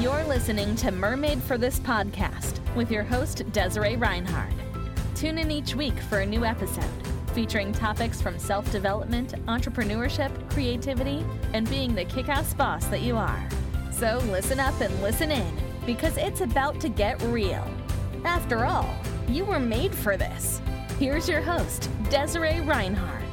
You're 0.00 0.24
listening 0.24 0.74
to 0.76 0.90
Mermaid 0.90 1.40
for 1.40 1.56
This 1.56 1.78
podcast 1.78 2.58
with 2.74 2.90
your 2.90 3.04
host, 3.04 3.44
Desiree 3.52 3.94
Reinhard. 3.94 4.52
Tune 5.14 5.38
in 5.38 5.52
each 5.52 5.76
week 5.76 5.96
for 5.96 6.18
a 6.18 6.26
new 6.26 6.44
episode 6.44 6.84
featuring 7.32 7.72
topics 7.72 8.20
from 8.20 8.36
self 8.36 8.70
development, 8.72 9.34
entrepreneurship, 9.46 10.32
creativity, 10.50 11.24
and 11.52 11.70
being 11.70 11.94
the 11.94 12.04
kick 12.06 12.28
ass 12.28 12.52
boss 12.54 12.86
that 12.86 13.02
you 13.02 13.16
are. 13.16 13.48
So 13.92 14.18
listen 14.30 14.58
up 14.58 14.80
and 14.80 15.00
listen 15.00 15.30
in 15.30 15.56
because 15.86 16.16
it's 16.16 16.40
about 16.40 16.80
to 16.80 16.88
get 16.88 17.22
real. 17.22 17.64
After 18.24 18.64
all, 18.64 18.92
you 19.28 19.44
were 19.44 19.60
made 19.60 19.94
for 19.94 20.16
this. 20.16 20.60
Here's 20.98 21.28
your 21.28 21.40
host, 21.40 21.88
Desiree 22.10 22.60
Reinhard. 22.60 23.23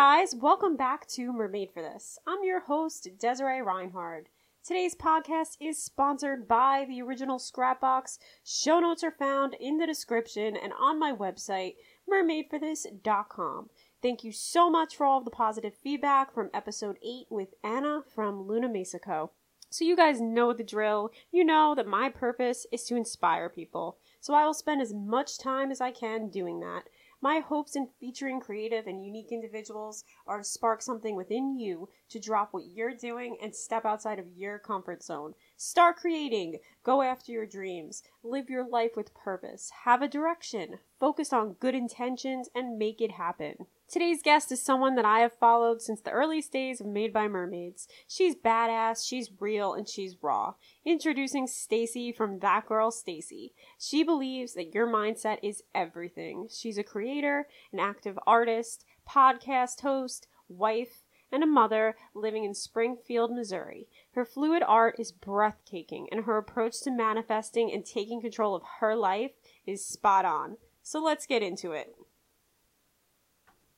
Guys, 0.00 0.34
welcome 0.34 0.78
back 0.78 1.06
to 1.06 1.30
Mermaid 1.30 1.70
for 1.74 1.82
This. 1.82 2.18
I'm 2.26 2.42
your 2.42 2.60
host, 2.60 3.06
Desiree 3.18 3.60
Reinhard. 3.60 4.30
Today's 4.64 4.94
podcast 4.94 5.58
is 5.60 5.76
sponsored 5.76 6.48
by 6.48 6.86
the 6.88 7.02
original 7.02 7.38
Scrapbox. 7.38 8.16
Show 8.42 8.80
notes 8.80 9.04
are 9.04 9.10
found 9.10 9.56
in 9.60 9.76
the 9.76 9.86
description 9.86 10.56
and 10.56 10.72
on 10.80 10.98
my 10.98 11.12
website, 11.12 11.74
mermaidforthis.com. 12.10 13.68
Thank 14.00 14.24
you 14.24 14.32
so 14.32 14.70
much 14.70 14.96
for 14.96 15.04
all 15.04 15.18
of 15.18 15.26
the 15.26 15.30
positive 15.30 15.74
feedback 15.74 16.32
from 16.32 16.48
episode 16.54 16.96
8 17.04 17.26
with 17.28 17.52
Anna 17.62 18.00
from 18.14 18.48
Luna 18.48 18.70
Mexico. 18.70 19.32
So, 19.68 19.84
you 19.84 19.96
guys 19.96 20.18
know 20.18 20.54
the 20.54 20.64
drill. 20.64 21.10
You 21.30 21.44
know 21.44 21.74
that 21.74 21.86
my 21.86 22.08
purpose 22.08 22.66
is 22.72 22.84
to 22.84 22.96
inspire 22.96 23.50
people. 23.50 23.98
So, 24.18 24.32
I 24.32 24.46
will 24.46 24.54
spend 24.54 24.80
as 24.80 24.94
much 24.94 25.38
time 25.38 25.70
as 25.70 25.82
I 25.82 25.90
can 25.90 26.30
doing 26.30 26.60
that. 26.60 26.84
My 27.22 27.40
hopes 27.40 27.76
in 27.76 27.88
featuring 27.98 28.40
creative 28.40 28.86
and 28.86 29.04
unique 29.04 29.30
individuals 29.30 30.04
are 30.26 30.38
to 30.38 30.44
spark 30.44 30.80
something 30.80 31.14
within 31.14 31.58
you 31.58 31.90
to 32.08 32.18
drop 32.18 32.54
what 32.54 32.64
you're 32.66 32.94
doing 32.94 33.36
and 33.42 33.54
step 33.54 33.84
outside 33.84 34.18
of 34.18 34.26
your 34.34 34.58
comfort 34.58 35.02
zone. 35.02 35.34
Start 35.62 35.98
creating, 35.98 36.60
go 36.82 37.02
after 37.02 37.32
your 37.32 37.44
dreams, 37.44 38.02
live 38.22 38.48
your 38.48 38.66
life 38.66 38.92
with 38.96 39.12
purpose, 39.12 39.70
have 39.84 40.00
a 40.00 40.08
direction, 40.08 40.78
focus 40.98 41.34
on 41.34 41.52
good 41.60 41.74
intentions, 41.74 42.48
and 42.54 42.78
make 42.78 43.02
it 43.02 43.10
happen. 43.10 43.66
Today's 43.86 44.22
guest 44.22 44.50
is 44.52 44.62
someone 44.62 44.94
that 44.94 45.04
I 45.04 45.18
have 45.18 45.34
followed 45.34 45.82
since 45.82 46.00
the 46.00 46.12
earliest 46.12 46.50
days 46.50 46.80
of 46.80 46.86
Made 46.86 47.12
by 47.12 47.28
Mermaids. 47.28 47.88
She's 48.08 48.34
badass, 48.34 49.06
she's 49.06 49.32
real, 49.38 49.74
and 49.74 49.86
she's 49.86 50.16
raw. 50.22 50.54
Introducing 50.86 51.46
Stacy 51.46 52.10
from 52.10 52.38
That 52.38 52.64
Girl 52.64 52.90
Stacy. 52.90 53.52
She 53.78 54.02
believes 54.02 54.54
that 54.54 54.72
your 54.72 54.86
mindset 54.86 55.40
is 55.42 55.62
everything. 55.74 56.48
She's 56.50 56.78
a 56.78 56.82
creator, 56.82 57.48
an 57.70 57.80
active 57.80 58.18
artist, 58.26 58.86
podcast 59.06 59.82
host, 59.82 60.26
wife, 60.48 61.04
and 61.32 61.42
a 61.42 61.46
mother 61.46 61.96
living 62.14 62.44
in 62.44 62.54
Springfield, 62.54 63.32
Missouri. 63.32 63.88
Her 64.12 64.24
fluid 64.24 64.62
art 64.66 64.96
is 64.98 65.12
breathtaking, 65.12 66.08
and 66.10 66.24
her 66.24 66.36
approach 66.36 66.80
to 66.82 66.90
manifesting 66.90 67.72
and 67.72 67.84
taking 67.84 68.20
control 68.20 68.54
of 68.54 68.62
her 68.80 68.96
life 68.96 69.32
is 69.66 69.84
spot 69.84 70.24
on. 70.24 70.56
So 70.82 71.02
let's 71.02 71.26
get 71.26 71.42
into 71.42 71.72
it. 71.72 71.94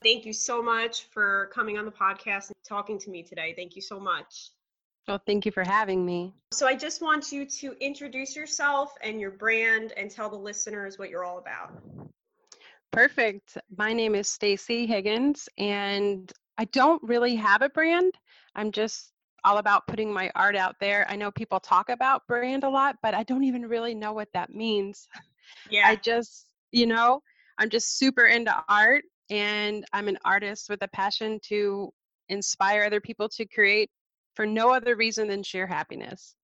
Thank 0.03 0.25
you 0.25 0.33
so 0.33 0.63
much 0.63 1.05
for 1.11 1.51
coming 1.55 1.79
on 1.79 1.85
the 1.85 1.93
podcast 1.93 2.49
and 2.49 2.57
talking 2.67 2.99
to 3.01 3.11
me 3.11 3.23
today. 3.23 3.55
Thank 3.57 3.77
you 3.77 3.83
so 3.83 4.01
much. 4.01 4.51
Well, 5.07 5.21
thank 5.27 5.45
you 5.47 5.53
for 5.53 5.65
having 5.65 6.07
me. 6.07 6.33
So, 6.53 6.67
I 6.67 6.77
just 6.77 7.03
want 7.03 7.33
you 7.33 7.45
to 7.45 7.75
introduce 7.81 8.37
yourself 8.37 8.95
and 9.03 9.21
your 9.21 9.33
brand 9.33 9.93
and 9.97 10.11
tell 10.11 10.29
the 10.29 10.37
listeners 10.37 10.99
what 10.99 11.11
you're 11.11 11.25
all 11.25 11.39
about. 11.39 11.73
Perfect. 12.93 13.59
My 13.77 13.93
name 13.93 14.15
is 14.15 14.29
Stacy 14.29 14.87
Higgins, 14.87 15.49
and 15.59 16.31
I 16.59 16.65
don't 16.67 17.03
really 17.03 17.37
have 17.37 17.63
a 17.63 17.69
brand. 17.69 18.13
I'm 18.55 18.73
just 18.73 19.13
all 19.45 19.59
about 19.59 19.87
putting 19.87 20.13
my 20.13 20.31
art 20.35 20.57
out 20.57 20.77
there. 20.81 21.07
I 21.09 21.17
know 21.17 21.31
people 21.31 21.59
talk 21.59 21.89
about 21.89 22.27
brand 22.29 22.65
a 22.65 22.71
lot, 22.71 22.97
but 23.03 23.15
I 23.15 23.23
don't 23.25 23.45
even 23.45 23.63
really 23.63 23.95
know 23.95 24.13
what 24.13 24.29
that 24.35 24.55
means. 24.55 25.09
Yeah. 25.69 25.87
I 25.87 25.97
just, 25.97 26.47
you 26.71 26.87
know, 26.87 27.21
I'm 27.59 27.69
just 27.69 27.99
super 27.99 28.25
into 28.27 28.55
art 28.69 29.05
and 29.29 29.85
I'm 29.93 30.09
an 30.09 30.19
artist 30.25 30.71
with 30.71 30.83
a 30.83 30.89
passion 30.89 31.41
to 31.49 31.93
inspire 32.29 32.85
other 32.85 33.01
people 33.01 33.29
to 33.31 33.47
create 33.47 33.91
for 34.35 34.47
no 34.47 34.73
other 34.73 34.97
reason 34.97 35.29
than 35.29 35.43
sheer 35.43 35.67
happiness. 35.67 36.35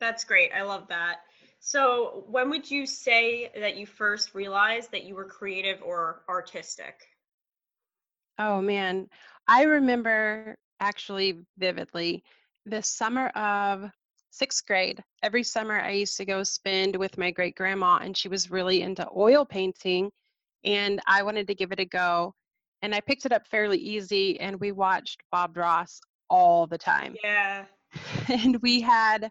That's 0.00 0.24
great. 0.24 0.50
I 0.52 0.62
love 0.62 0.88
that. 0.88 1.18
So, 1.60 2.24
when 2.28 2.50
would 2.50 2.70
you 2.70 2.86
say 2.86 3.50
that 3.58 3.76
you 3.76 3.86
first 3.86 4.34
realized 4.34 4.92
that 4.92 5.04
you 5.04 5.14
were 5.14 5.24
creative 5.24 5.82
or 5.82 6.22
artistic? 6.28 7.06
Oh 8.38 8.60
man, 8.60 9.08
I 9.46 9.64
remember 9.64 10.56
actually 10.80 11.40
vividly 11.58 12.22
the 12.66 12.82
summer 12.82 13.28
of 13.28 13.90
sixth 14.30 14.66
grade. 14.66 15.02
Every 15.22 15.42
summer, 15.42 15.80
I 15.80 15.92
used 15.92 16.16
to 16.18 16.24
go 16.24 16.42
spend 16.42 16.96
with 16.96 17.18
my 17.18 17.30
great 17.30 17.56
grandma, 17.56 17.98
and 18.02 18.16
she 18.16 18.28
was 18.28 18.50
really 18.50 18.82
into 18.82 19.08
oil 19.16 19.44
painting 19.44 20.10
and 20.64 21.00
I 21.06 21.22
wanted 21.22 21.46
to 21.48 21.54
give 21.54 21.72
it 21.72 21.80
a 21.80 21.84
go. 21.84 22.34
And 22.82 22.94
I 22.94 23.00
picked 23.00 23.26
it 23.26 23.32
up 23.32 23.46
fairly 23.46 23.78
easy, 23.78 24.38
and 24.38 24.60
we 24.60 24.70
watched 24.70 25.22
Bob 25.32 25.56
Ross 25.56 26.00
all 26.30 26.66
the 26.66 26.78
time. 26.78 27.16
Yeah. 27.24 27.64
and 28.28 28.60
we 28.62 28.80
had, 28.80 29.30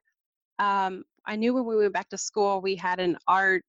um, 0.60 1.04
I 1.26 1.36
knew 1.36 1.54
when 1.54 1.66
we 1.66 1.78
went 1.78 1.94
back 1.94 2.10
to 2.10 2.18
school, 2.18 2.60
we 2.60 2.76
had 2.76 3.00
an 3.00 3.18
art, 3.28 3.64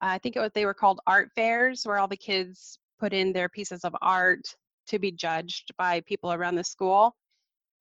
I 0.00 0.18
think 0.18 0.36
it 0.36 0.40
was, 0.40 0.52
they 0.54 0.64
were 0.64 0.74
called 0.74 1.00
art 1.06 1.30
fairs, 1.34 1.84
where 1.84 1.98
all 1.98 2.08
the 2.08 2.16
kids 2.16 2.78
put 3.04 3.12
in 3.12 3.34
their 3.34 3.50
pieces 3.50 3.84
of 3.84 3.94
art 4.00 4.40
to 4.86 4.98
be 4.98 5.12
judged 5.12 5.70
by 5.76 6.00
people 6.06 6.32
around 6.32 6.54
the 6.54 6.64
school. 6.64 7.14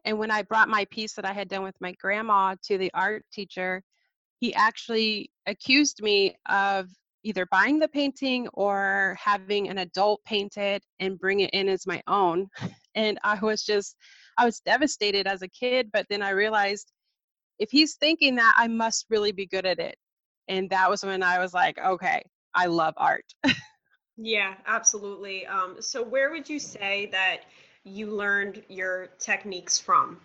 And 0.04 0.20
when 0.20 0.30
I 0.30 0.42
brought 0.42 0.68
my 0.68 0.84
piece 0.92 1.14
that 1.14 1.24
I 1.24 1.32
had 1.32 1.48
done 1.48 1.64
with 1.64 1.80
my 1.80 1.94
grandma 1.94 2.56
to 2.64 2.78
the 2.78 2.92
art 2.94 3.24
teacher, 3.32 3.82
he 4.42 4.54
actually 4.54 5.32
accused 5.48 6.02
me 6.02 6.36
of 6.50 6.88
either 7.24 7.46
buying 7.52 7.80
the 7.80 7.88
painting 7.88 8.50
or 8.54 9.16
having 9.18 9.70
an 9.70 9.78
adult 9.78 10.20
paint 10.26 10.58
it 10.58 10.84
and 11.00 11.18
bring 11.18 11.40
it 11.40 11.52
in 11.52 11.70
as 11.70 11.88
my 11.88 12.02
own. 12.08 12.48
And 12.96 13.18
I 13.24 13.40
was 13.40 13.64
just, 13.64 13.96
I 14.38 14.46
was 14.46 14.60
devastated 14.60 15.26
as 15.26 15.42
a 15.42 15.48
kid, 15.48 15.90
but 15.92 16.06
then 16.12 16.22
I 16.22 16.30
realized 16.30 16.92
if 17.58 17.72
he's 17.72 17.96
thinking 17.96 18.36
that, 18.36 18.54
I 18.56 18.68
must 18.68 19.08
really 19.10 19.32
be 19.32 19.48
good 19.48 19.66
at 19.66 19.80
it. 19.80 19.96
And 20.48 20.70
that 20.70 20.92
was 20.92 21.04
when 21.04 21.24
I 21.24 21.40
was 21.40 21.56
like, 21.56 21.80
okay, 21.80 22.22
I 22.54 22.68
love 22.68 22.94
art. 22.98 23.26
yeah, 24.18 24.56
absolutely. 24.68 25.46
Um, 25.46 25.78
so, 25.80 26.04
where 26.04 26.32
would 26.32 26.50
you 26.50 26.60
say 26.60 27.08
that 27.12 27.42
you 27.84 28.08
learned 28.08 28.64
your 28.70 29.08
techniques 29.20 29.80
from? 29.80 30.20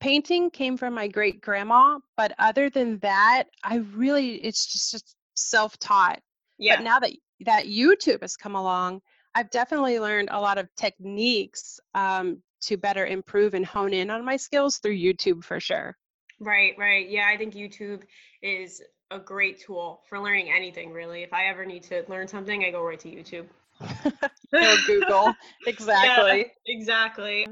Painting 0.00 0.50
came 0.50 0.76
from 0.76 0.94
my 0.94 1.06
great 1.06 1.40
grandma, 1.40 1.98
but 2.16 2.34
other 2.38 2.68
than 2.70 2.98
that, 2.98 3.44
I 3.62 3.76
really, 3.94 4.34
it's 4.36 4.66
just 4.66 5.14
self-taught. 5.34 6.20
Yeah. 6.58 6.76
But 6.76 6.84
now 6.84 6.98
that 6.98 7.12
that 7.44 7.66
YouTube 7.66 8.22
has 8.22 8.36
come 8.36 8.56
along, 8.56 9.00
I've 9.34 9.50
definitely 9.50 9.98
learned 9.98 10.28
a 10.30 10.40
lot 10.40 10.58
of 10.58 10.68
techniques 10.76 11.80
um, 11.94 12.42
to 12.62 12.76
better 12.76 13.06
improve 13.06 13.54
and 13.54 13.64
hone 13.66 13.92
in 13.92 14.10
on 14.10 14.24
my 14.24 14.36
skills 14.36 14.78
through 14.78 14.96
YouTube 14.96 15.44
for 15.44 15.60
sure. 15.60 15.96
Right, 16.40 16.74
right. 16.78 17.08
Yeah, 17.08 17.28
I 17.32 17.36
think 17.36 17.54
YouTube 17.54 18.02
is 18.42 18.82
a 19.12 19.18
great 19.18 19.60
tool 19.60 20.02
for 20.08 20.18
learning 20.18 20.50
anything 20.50 20.92
really. 20.92 21.22
If 21.22 21.32
I 21.32 21.46
ever 21.46 21.64
need 21.64 21.82
to 21.84 22.04
learn 22.08 22.26
something, 22.26 22.64
I 22.64 22.70
go 22.70 22.82
right 22.82 22.98
to 23.00 23.08
YouTube. 23.08 23.46
or 24.52 24.76
Google. 24.86 25.34
exactly. 25.66 26.38
Yeah, 26.38 26.44
exactly. 26.66 27.46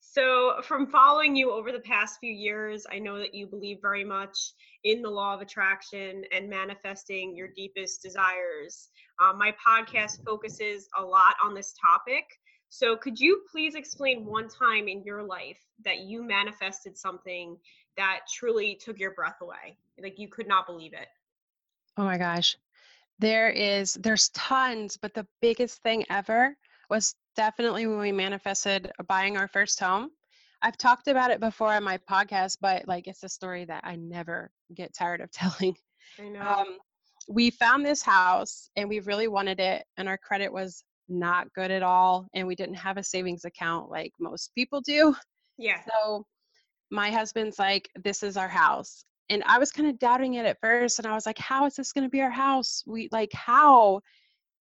So, 0.00 0.54
from 0.62 0.86
following 0.86 1.36
you 1.36 1.50
over 1.50 1.72
the 1.72 1.80
past 1.80 2.18
few 2.20 2.32
years, 2.32 2.86
I 2.90 2.98
know 2.98 3.18
that 3.18 3.34
you 3.34 3.46
believe 3.46 3.78
very 3.82 4.04
much 4.04 4.52
in 4.84 5.02
the 5.02 5.10
law 5.10 5.34
of 5.34 5.42
attraction 5.42 6.22
and 6.32 6.48
manifesting 6.48 7.36
your 7.36 7.48
deepest 7.54 8.02
desires. 8.02 8.88
Um, 9.22 9.38
my 9.38 9.52
podcast 9.52 10.24
focuses 10.24 10.88
a 10.98 11.02
lot 11.02 11.34
on 11.44 11.54
this 11.54 11.74
topic. 11.78 12.24
So, 12.70 12.96
could 12.96 13.18
you 13.18 13.42
please 13.52 13.74
explain 13.74 14.24
one 14.24 14.48
time 14.48 14.88
in 14.88 15.02
your 15.04 15.22
life 15.22 15.60
that 15.84 15.98
you 15.98 16.22
manifested 16.22 16.96
something 16.96 17.58
that 17.96 18.20
truly 18.32 18.78
took 18.82 18.98
your 18.98 19.12
breath 19.12 19.36
away? 19.42 19.76
Like 20.00 20.18
you 20.18 20.28
could 20.28 20.46
not 20.46 20.66
believe 20.66 20.92
it. 20.92 21.08
Oh 21.96 22.04
my 22.04 22.18
gosh. 22.18 22.56
There 23.18 23.48
is, 23.48 23.94
there's 23.94 24.28
tons, 24.30 24.98
but 25.00 25.14
the 25.14 25.26
biggest 25.40 25.82
thing 25.82 26.04
ever 26.10 26.54
was 26.90 27.14
definitely 27.34 27.86
when 27.86 27.98
we 27.98 28.12
manifested 28.12 28.92
buying 29.08 29.36
our 29.36 29.48
first 29.48 29.80
home. 29.80 30.10
I've 30.62 30.76
talked 30.76 31.08
about 31.08 31.30
it 31.30 31.40
before 31.40 31.72
on 31.72 31.84
my 31.84 31.98
podcast, 32.10 32.58
but 32.60 32.86
like 32.88 33.06
it's 33.06 33.22
a 33.22 33.28
story 33.28 33.64
that 33.66 33.82
I 33.84 33.96
never 33.96 34.50
get 34.74 34.94
tired 34.94 35.20
of 35.20 35.30
telling. 35.32 35.76
I 36.18 36.28
know. 36.28 36.40
Um, 36.40 36.78
we 37.28 37.50
found 37.50 37.84
this 37.84 38.02
house 38.02 38.70
and 38.76 38.88
we 38.88 39.00
really 39.00 39.28
wanted 39.28 39.60
it, 39.60 39.84
and 39.96 40.08
our 40.08 40.18
credit 40.18 40.52
was 40.52 40.84
not 41.08 41.52
good 41.54 41.70
at 41.70 41.82
all, 41.82 42.26
and 42.34 42.46
we 42.46 42.54
didn't 42.54 42.76
have 42.76 42.96
a 42.96 43.02
savings 43.02 43.44
account 43.44 43.90
like 43.90 44.12
most 44.18 44.54
people 44.54 44.80
do. 44.80 45.14
Yeah. 45.58 45.80
So 45.88 46.26
my 46.90 47.10
husband's 47.10 47.58
like, 47.58 47.88
This 48.02 48.22
is 48.22 48.36
our 48.36 48.48
house. 48.48 49.04
And 49.28 49.42
I 49.44 49.58
was 49.58 49.72
kind 49.72 49.88
of 49.88 49.98
doubting 49.98 50.34
it 50.34 50.46
at 50.46 50.60
first, 50.60 50.98
and 50.98 51.06
I 51.06 51.14
was 51.14 51.26
like, 51.26 51.38
How 51.38 51.66
is 51.66 51.74
this 51.74 51.92
going 51.92 52.04
to 52.04 52.10
be 52.10 52.22
our 52.22 52.30
house? 52.30 52.82
We 52.86 53.08
like, 53.12 53.32
how? 53.32 54.00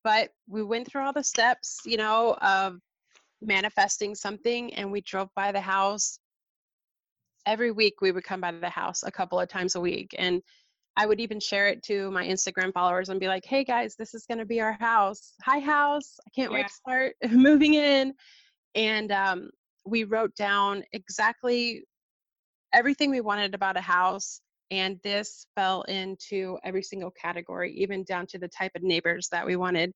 but 0.04 0.30
we 0.48 0.64
went 0.64 0.88
through 0.88 1.02
all 1.02 1.14
the 1.14 1.24
steps, 1.24 1.80
you 1.86 1.98
know, 1.98 2.36
of 2.42 2.78
manifesting 3.42 4.16
something 4.16 4.74
and 4.76 4.92
we 4.92 5.02
drove 5.02 5.30
by 5.36 5.52
the 5.52 5.60
house 5.60 6.20
every 7.46 7.72
week 7.72 7.96
we 8.02 8.12
would 8.12 8.24
come 8.24 8.40
by 8.40 8.52
the 8.52 8.70
house 8.70 9.04
a 9.04 9.12
couple 9.12 9.38
of 9.38 9.50
times 9.50 9.76
a 9.76 9.80
week 9.82 10.16
and 10.18 10.42
i 10.96 11.06
would 11.06 11.20
even 11.20 11.42
share 11.42 11.68
it 11.68 11.84
to 11.84 12.10
my 12.12 12.26
instagram 12.26 12.72
followers 12.72 13.10
and 13.10 13.20
be 13.20 13.28
like 13.28 13.44
hey 13.44 13.62
guys 13.66 13.98
this 14.00 14.14
is 14.14 14.26
going 14.26 14.38
to 14.38 14.46
be 14.46 14.62
our 14.62 14.72
house 14.80 15.34
hi 15.42 15.60
house 15.60 16.22
i 16.26 16.30
can't 16.34 16.52
yeah. 16.52 16.60
wait 16.60 16.68
to 16.68 16.74
start 16.74 17.16
moving 17.32 17.74
in 17.74 18.14
and 18.76 19.12
um, 19.12 19.50
we 19.86 20.06
wrote 20.06 20.34
down 20.38 20.82
exactly 20.94 21.84
everything 22.72 23.12
we 23.12 23.20
wanted 23.20 23.54
about 23.54 23.76
a 23.76 23.82
house 23.82 24.40
and 24.72 25.00
this 25.04 25.46
fell 25.56 25.84
into 25.84 26.58
every 26.64 26.84
single 26.84 27.12
category 27.12 27.74
even 27.74 28.04
down 28.04 28.26
to 28.28 28.38
the 28.38 28.48
type 28.48 28.72
of 28.76 28.84
neighbors 28.84 29.28
that 29.32 29.46
we 29.46 29.56
wanted 29.56 29.92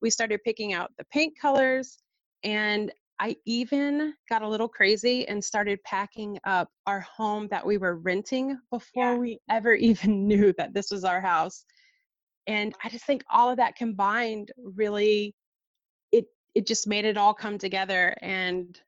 we 0.00 0.10
started 0.10 0.40
picking 0.44 0.72
out 0.72 0.90
the 0.98 1.04
paint 1.12 1.32
colors 1.40 1.98
and 2.44 2.92
I 3.22 3.36
even 3.46 4.14
got 4.28 4.42
a 4.42 4.48
little 4.48 4.68
crazy 4.68 5.28
and 5.28 5.42
started 5.44 5.78
packing 5.84 6.40
up 6.42 6.68
our 6.88 7.00
home 7.00 7.46
that 7.52 7.64
we 7.64 7.78
were 7.78 7.94
renting 7.94 8.58
before 8.68 9.12
yeah. 9.12 9.16
we 9.16 9.38
ever 9.48 9.74
even 9.90 10.26
knew 10.26 10.52
that 10.58 10.74
this 10.74 10.90
was 10.90 11.04
our 11.04 11.20
house. 11.20 11.64
And 12.48 12.74
I 12.82 12.88
just 12.88 13.04
think 13.04 13.22
all 13.30 13.48
of 13.48 13.58
that 13.58 13.76
combined 13.76 14.50
really 14.58 15.36
it 16.10 16.24
it 16.56 16.66
just 16.66 16.88
made 16.88 17.04
it 17.04 17.16
all 17.16 17.32
come 17.32 17.58
together 17.58 18.12
and 18.20 18.80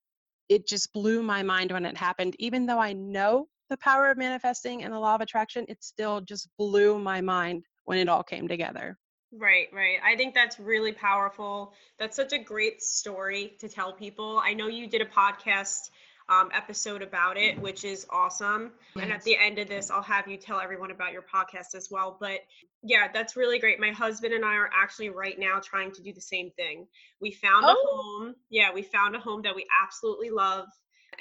it 0.49 0.67
just 0.67 0.93
blew 0.93 1.23
my 1.23 1.45
mind 1.45 1.71
when 1.71 1.87
it 1.87 1.97
happened. 1.97 2.35
Even 2.41 2.67
though 2.67 2.81
I 2.81 2.93
know 2.93 3.47
the 3.75 3.79
power 3.79 4.09
of 4.09 4.17
manifesting 4.17 4.85
and 4.85 4.95
the 4.95 4.99
law 5.01 5.17
of 5.17 5.21
attraction, 5.21 5.65
it 5.69 5.83
still 5.83 6.21
just 6.21 6.49
blew 6.57 6.97
my 6.97 7.21
mind 7.21 7.65
when 7.87 7.99
it 7.99 8.09
all 8.09 8.23
came 8.23 8.47
together. 8.47 8.97
Right, 9.33 9.67
right. 9.73 9.99
I 10.05 10.15
think 10.15 10.33
that's 10.33 10.61
really 10.61 10.93
powerful. 10.93 11.73
That's 11.99 12.15
such 12.15 12.33
a 12.33 12.39
great 12.39 12.81
story 12.81 13.57
to 13.59 13.69
tell 13.69 13.93
people. 13.93 14.41
I 14.41 14.55
know 14.55 14.69
you 14.69 14.87
did 14.87 15.03
a 15.03 15.07
podcast 15.07 15.91
um, 16.29 16.51
episode 16.55 17.03
about 17.03 17.37
it, 17.37 17.61
which 17.61 17.85
is 17.85 18.07
awesome. 18.11 18.71
And 18.95 19.11
at 19.11 19.25
the 19.25 19.37
end 19.37 19.59
of 19.59 19.67
this, 19.67 19.91
I'll 19.91 20.03
have 20.03 20.29
you 20.29 20.37
tell 20.37 20.61
everyone 20.61 20.93
about 20.93 21.13
your 21.13 21.23
podcast 21.23 21.75
as 21.75 21.89
well. 21.91 22.17
But 22.21 22.43
yeah, 22.85 23.09
that's 23.13 23.35
really 23.35 23.59
great. 23.59 23.81
My 23.81 23.91
husband 23.91 24.35
and 24.35 24.45
I 24.45 24.55
are 24.55 24.71
actually 24.73 25.11
right 25.11 25.37
now 25.37 25.59
trying 25.59 25.91
to 25.95 26.03
do 26.03 26.13
the 26.13 26.21
same 26.21 26.53
thing. 26.53 26.87
We 27.21 27.33
found 27.33 27.65
oh. 27.67 27.73
a 27.73 27.97
home. 27.97 28.35
Yeah, 28.51 28.73
we 28.73 28.83
found 28.83 29.17
a 29.17 29.19
home 29.19 29.43
that 29.43 29.57
we 29.57 29.67
absolutely 29.83 30.31
love. 30.31 30.69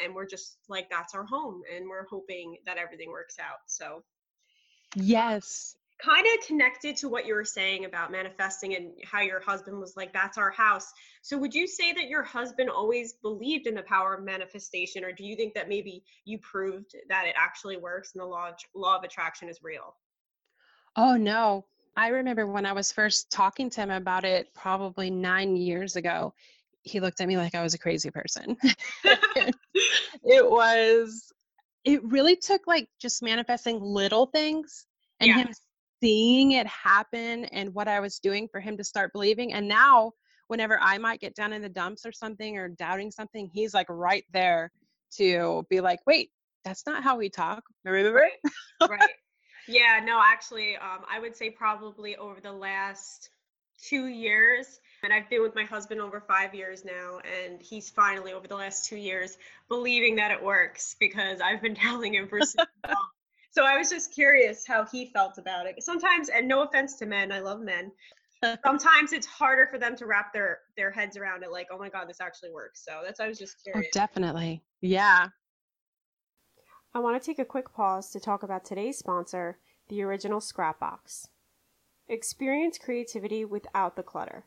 And 0.03 0.15
we're 0.15 0.27
just 0.27 0.57
like, 0.69 0.89
that's 0.89 1.13
our 1.15 1.25
home. 1.25 1.61
And 1.75 1.87
we're 1.87 2.07
hoping 2.07 2.57
that 2.65 2.77
everything 2.77 3.09
works 3.09 3.37
out. 3.39 3.59
So, 3.67 4.03
yes 4.95 5.75
kind 6.03 6.25
of 6.25 6.45
connected 6.45 6.97
to 6.97 7.07
what 7.07 7.25
you 7.25 7.33
were 7.33 7.45
saying 7.45 7.85
about 7.85 8.11
manifesting 8.11 8.75
and 8.75 8.91
how 9.03 9.21
your 9.21 9.39
husband 9.39 9.79
was 9.79 9.95
like 9.95 10.11
that's 10.11 10.37
our 10.37 10.51
house 10.51 10.91
so 11.21 11.37
would 11.37 11.53
you 11.53 11.67
say 11.67 11.93
that 11.93 12.09
your 12.09 12.23
husband 12.23 12.69
always 12.69 13.13
believed 13.13 13.67
in 13.67 13.75
the 13.75 13.83
power 13.83 14.15
of 14.15 14.23
manifestation 14.23 15.03
or 15.03 15.11
do 15.11 15.23
you 15.23 15.35
think 15.35 15.53
that 15.53 15.69
maybe 15.69 16.03
you 16.25 16.37
proved 16.39 16.95
that 17.09 17.25
it 17.25 17.35
actually 17.37 17.77
works 17.77 18.11
and 18.13 18.21
the 18.21 18.25
law 18.25 18.49
of, 18.49 18.55
law 18.75 18.97
of 18.97 19.03
attraction 19.03 19.47
is 19.47 19.59
real 19.61 19.95
oh 20.95 21.15
no 21.15 21.63
i 21.95 22.07
remember 22.07 22.47
when 22.47 22.65
i 22.65 22.73
was 22.73 22.91
first 22.91 23.31
talking 23.31 23.69
to 23.69 23.81
him 23.81 23.91
about 23.91 24.25
it 24.25 24.53
probably 24.53 25.09
nine 25.09 25.55
years 25.55 25.95
ago 25.95 26.33
he 26.83 26.99
looked 26.99 27.19
at 27.21 27.27
me 27.27 27.37
like 27.37 27.55
i 27.55 27.63
was 27.63 27.73
a 27.73 27.79
crazy 27.79 28.11
person 28.11 28.55
it 29.03 30.49
was 30.49 31.31
it 31.85 32.03
really 32.03 32.35
took 32.35 32.65
like 32.67 32.87
just 33.01 33.21
manifesting 33.21 33.81
little 33.81 34.27
things 34.27 34.85
and 35.19 35.29
yeah. 35.29 35.37
him 35.39 35.53
seeing 36.03 36.51
it 36.51 36.67
happen 36.67 37.45
and 37.45 37.73
what 37.73 37.87
I 37.87 38.01
was 38.01 38.19
doing 38.19 38.49
for 38.51 38.59
him 38.59 38.75
to 38.75 38.83
start 38.83 39.13
believing. 39.13 39.53
And 39.53 39.69
now, 39.69 40.11
whenever 40.47 40.77
I 40.81 40.97
might 40.97 41.21
get 41.21 41.33
down 41.33 41.53
in 41.53 41.61
the 41.61 41.69
dumps 41.69 42.05
or 42.05 42.11
something 42.11 42.57
or 42.57 42.67
doubting 42.67 43.09
something, 43.09 43.49
he's 43.53 43.73
like 43.73 43.87
right 43.89 44.25
there 44.33 44.69
to 45.17 45.65
be 45.69 45.79
like, 45.79 45.99
wait, 46.05 46.29
that's 46.65 46.85
not 46.85 47.03
how 47.03 47.17
we 47.17 47.29
talk. 47.29 47.63
Remember? 47.85 48.27
Right. 48.81 48.99
right. 48.99 49.09
Yeah, 49.65 50.01
no, 50.03 50.19
actually, 50.21 50.75
um, 50.75 51.05
I 51.09 51.19
would 51.19 51.37
say 51.37 51.49
probably 51.49 52.17
over 52.17 52.41
the 52.41 52.51
last 52.51 53.29
two 53.81 54.07
years, 54.07 54.81
and 55.03 55.13
I've 55.13 55.29
been 55.29 55.41
with 55.41 55.55
my 55.55 55.65
husband 55.65 56.01
over 56.01 56.21
five 56.21 56.55
years 56.55 56.83
now, 56.85 57.19
and 57.19 57.61
he's 57.61 57.89
finally 57.89 58.33
over 58.33 58.47
the 58.47 58.55
last 58.55 58.85
two 58.85 58.97
years 58.97 59.37
believing 59.67 60.15
that 60.15 60.31
it 60.31 60.41
works 60.41 60.95
because 60.99 61.41
I've 61.41 61.61
been 61.61 61.75
telling 61.87 62.13
him 62.13 62.27
for 62.27 62.41
so 62.41 62.63
long 62.87 62.95
so 63.53 63.65
I 63.65 63.77
was 63.77 63.87
just 63.89 64.11
curious 64.11 64.65
how 64.65 64.83
he 64.83 65.05
felt 65.05 65.37
about 65.37 65.67
it. 65.67 65.81
Sometimes, 65.83 66.29
and 66.29 66.47
no 66.47 66.63
offense 66.63 66.95
to 66.95 67.05
men, 67.05 67.31
I 67.31 67.39
love 67.39 67.61
men. 67.61 67.91
Sometimes 68.65 69.13
it's 69.13 69.27
harder 69.27 69.67
for 69.71 69.77
them 69.77 69.95
to 69.95 70.07
wrap 70.07 70.33
their 70.33 70.59
their 70.75 70.91
heads 70.91 71.17
around 71.17 71.43
it. 71.43 71.51
Like, 71.51 71.67
oh 71.71 71.77
my 71.77 71.87
god, 71.87 72.09
this 72.09 72.19
actually 72.19 72.51
works. 72.51 72.83
So 72.83 73.01
that's 73.05 73.19
I 73.19 73.27
was 73.27 73.37
just 73.37 73.57
oh, 73.59 73.71
curious. 73.71 73.91
Oh, 73.95 73.99
definitely, 73.99 74.63
yeah. 74.81 75.27
I 76.95 76.99
want 76.99 77.21
to 77.21 77.25
take 77.25 77.39
a 77.39 77.45
quick 77.45 77.73
pause 77.73 78.09
to 78.09 78.19
talk 78.19 78.43
about 78.43 78.65
today's 78.65 78.97
sponsor, 78.97 79.59
the 79.87 80.01
original 80.01 80.39
Scrapbox. 80.39 81.27
Experience 82.07 82.77
creativity 82.77 83.45
without 83.45 83.95
the 83.95 84.03
clutter. 84.03 84.45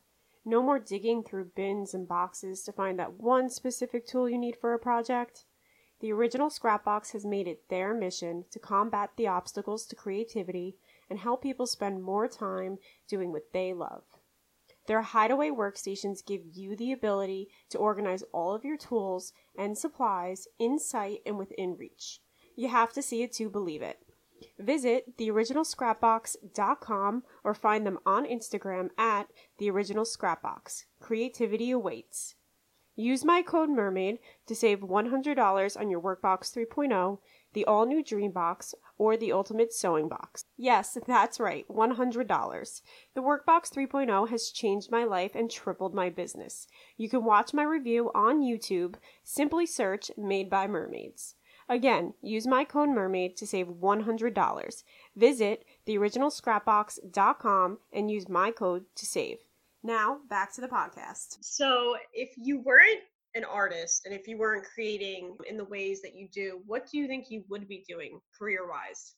No 0.48 0.62
more 0.62 0.78
digging 0.78 1.25
through 1.25 1.50
bins 1.56 1.93
and 1.93 2.06
boxes 2.06 2.62
to 2.62 2.72
find 2.72 3.00
that 3.00 3.14
one 3.14 3.50
specific 3.50 4.06
tool 4.06 4.28
you 4.28 4.38
need 4.38 4.54
for 4.60 4.72
a 4.72 4.78
project. 4.78 5.44
The 5.98 6.12
original 6.12 6.50
Scrapbox 6.50 7.10
has 7.14 7.26
made 7.26 7.48
it 7.48 7.69
their 7.69 7.93
mission 7.93 8.44
to 8.52 8.60
combat 8.60 9.10
the 9.16 9.26
obstacles 9.26 9.87
to 9.87 9.96
creativity 9.96 10.76
and 11.10 11.19
help 11.19 11.43
people 11.43 11.66
spend 11.66 12.00
more 12.00 12.28
time 12.28 12.78
doing 13.08 13.32
what 13.32 13.52
they 13.52 13.72
love. 13.72 14.04
Their 14.87 15.02
hideaway 15.02 15.50
workstations 15.50 16.25
give 16.25 16.43
you 16.52 16.76
the 16.76 16.92
ability 16.92 17.49
to 17.70 17.78
organize 17.78 18.22
all 18.32 18.54
of 18.54 18.64
your 18.64 18.76
tools 18.76 19.32
and 19.58 19.76
supplies 19.76 20.46
in 20.60 20.78
sight 20.78 21.22
and 21.26 21.38
within 21.38 21.76
reach. 21.76 22.20
You 22.54 22.69
have 22.69 22.92
to 22.92 23.02
see 23.02 23.25
it 23.25 23.32
to 23.32 23.50
believe 23.50 23.82
it. 23.82 23.99
Visit 24.58 25.16
theoriginalscrapbox.com 25.18 27.22
or 27.44 27.54
find 27.54 27.86
them 27.86 27.98
on 28.04 28.26
Instagram 28.26 28.90
at 28.98 29.28
theoriginalscrapbox. 29.60 30.86
Creativity 31.00 31.70
awaits. 31.70 32.34
Use 32.98 33.26
my 33.26 33.42
code 33.42 33.68
MERMAID 33.68 34.20
to 34.46 34.54
save 34.54 34.80
$100 34.80 35.76
on 35.78 35.90
your 35.90 36.00
Workbox 36.00 36.50
3.0, 36.50 37.18
the 37.52 37.66
all 37.66 37.84
new 37.84 38.02
Dream 38.02 38.32
Box, 38.32 38.74
or 38.96 39.18
the 39.18 39.32
Ultimate 39.32 39.74
Sewing 39.74 40.08
Box. 40.08 40.46
Yes, 40.56 40.96
that's 41.06 41.38
right, 41.38 41.66
$100. 41.68 42.82
The 43.14 43.20
Workbox 43.20 43.70
3.0 43.70 44.30
has 44.30 44.49
changed 44.49 44.90
my 44.90 45.04
life 45.04 45.32
and 45.34 45.50
tripled 45.50 45.94
my 45.94 46.08
business. 46.08 46.66
You 46.96 47.11
can 47.11 47.22
watch 47.22 47.52
my 47.52 47.64
review 47.64 48.11
on 48.14 48.40
YouTube. 48.40 48.94
Simply 49.22 49.66
search 49.66 50.11
Made 50.16 50.49
by 50.49 50.66
Mermaids. 50.66 51.34
Again, 51.68 52.14
use 52.23 52.46
my 52.46 52.64
code 52.64 52.90
MERMAID 52.90 53.37
to 53.37 53.46
save 53.46 53.66
$100. 53.66 54.85
Visit 55.16 55.64
theoriginalscrapbox.com 55.87 57.78
and 57.92 58.11
use 58.11 58.28
my 58.28 58.52
code 58.52 58.85
to 58.94 59.06
save. 59.06 59.38
Now, 59.82 60.18
back 60.30 60.52
to 60.54 60.61
the 60.61 60.68
podcast. 60.68 61.38
So, 61.40 61.96
if 62.12 62.30
you 62.37 62.61
weren't 62.61 63.00
an 63.35 63.44
artist 63.44 64.06
and 64.06 64.14
if 64.14 64.26
you 64.26 64.38
weren't 64.38 64.64
creating 64.64 65.37
in 65.49 65.56
the 65.56 65.64
ways 65.64 66.02
that 66.02 66.14
you 66.14 66.28
do, 66.32 66.61
what 66.66 66.90
do 66.90 66.99
you 66.99 67.06
think 67.06 67.30
you 67.30 67.44
would 67.49 67.68
be 67.68 67.85
doing 67.88 68.20
career 68.38 68.68
wise? 68.68 69.14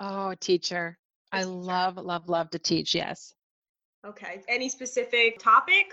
Oh, 0.00 0.34
teacher. 0.40 0.98
I 1.32 1.38
teacher. 1.38 1.50
love, 1.50 1.96
love, 1.96 2.28
love 2.28 2.50
to 2.50 2.58
teach. 2.58 2.94
Yes. 2.94 3.34
Okay. 4.06 4.42
Any 4.48 4.68
specific 4.68 5.38
topic? 5.38 5.92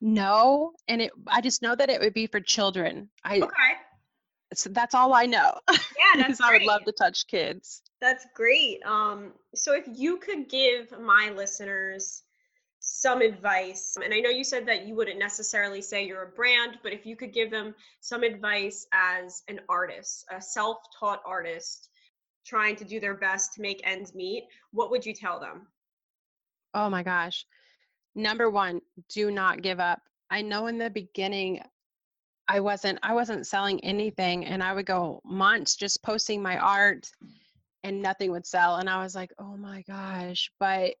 No. 0.00 0.72
And 0.88 1.02
it, 1.02 1.12
I 1.26 1.40
just 1.40 1.62
know 1.62 1.74
that 1.74 1.90
it 1.90 2.00
would 2.00 2.14
be 2.14 2.26
for 2.26 2.40
children. 2.40 3.10
I, 3.24 3.40
okay. 3.40 3.72
So 4.54 4.70
that's 4.70 4.94
all 4.94 5.12
I 5.14 5.26
know. 5.26 5.54
Yeah, 6.16 6.22
that's 6.26 6.40
I 6.40 6.52
would 6.52 6.62
love 6.62 6.84
to 6.86 6.92
touch 6.92 7.26
kids. 7.28 7.82
That's 8.00 8.26
great. 8.34 8.82
Um, 8.84 9.32
so 9.54 9.74
if 9.74 9.84
you 9.86 10.16
could 10.16 10.48
give 10.48 10.92
my 10.98 11.30
listeners 11.36 12.22
some 12.80 13.20
advice 13.20 13.96
and 14.02 14.12
i 14.14 14.20
know 14.20 14.30
you 14.30 14.42
said 14.42 14.66
that 14.66 14.86
you 14.86 14.94
wouldn't 14.94 15.18
necessarily 15.18 15.82
say 15.82 16.06
you're 16.06 16.22
a 16.22 16.30
brand 16.30 16.78
but 16.82 16.94
if 16.94 17.04
you 17.04 17.14
could 17.14 17.32
give 17.32 17.50
them 17.50 17.74
some 18.00 18.22
advice 18.22 18.86
as 18.94 19.42
an 19.48 19.60
artist 19.68 20.24
a 20.34 20.40
self-taught 20.40 21.20
artist 21.26 21.90
trying 22.46 22.74
to 22.74 22.84
do 22.84 22.98
their 22.98 23.14
best 23.14 23.52
to 23.52 23.60
make 23.60 23.82
ends 23.84 24.14
meet 24.14 24.44
what 24.72 24.90
would 24.90 25.04
you 25.04 25.12
tell 25.12 25.38
them 25.38 25.66
oh 26.72 26.88
my 26.88 27.02
gosh 27.02 27.44
number 28.14 28.48
one 28.48 28.80
do 29.10 29.30
not 29.30 29.60
give 29.60 29.78
up 29.78 30.00
i 30.30 30.40
know 30.40 30.66
in 30.66 30.78
the 30.78 30.88
beginning 30.88 31.62
i 32.50 32.60
wasn't 32.60 32.98
i 33.02 33.14
wasn't 33.14 33.46
selling 33.46 33.82
anything 33.84 34.44
and 34.44 34.62
i 34.62 34.72
would 34.72 34.86
go 34.86 35.20
months 35.24 35.76
just 35.76 36.02
posting 36.02 36.42
my 36.42 36.58
art 36.58 37.08
and 37.84 38.02
nothing 38.02 38.30
would 38.30 38.46
sell 38.46 38.76
and 38.76 38.90
i 38.90 39.02
was 39.02 39.14
like 39.14 39.30
oh 39.38 39.56
my 39.56 39.82
gosh 39.88 40.50
but 40.60 40.94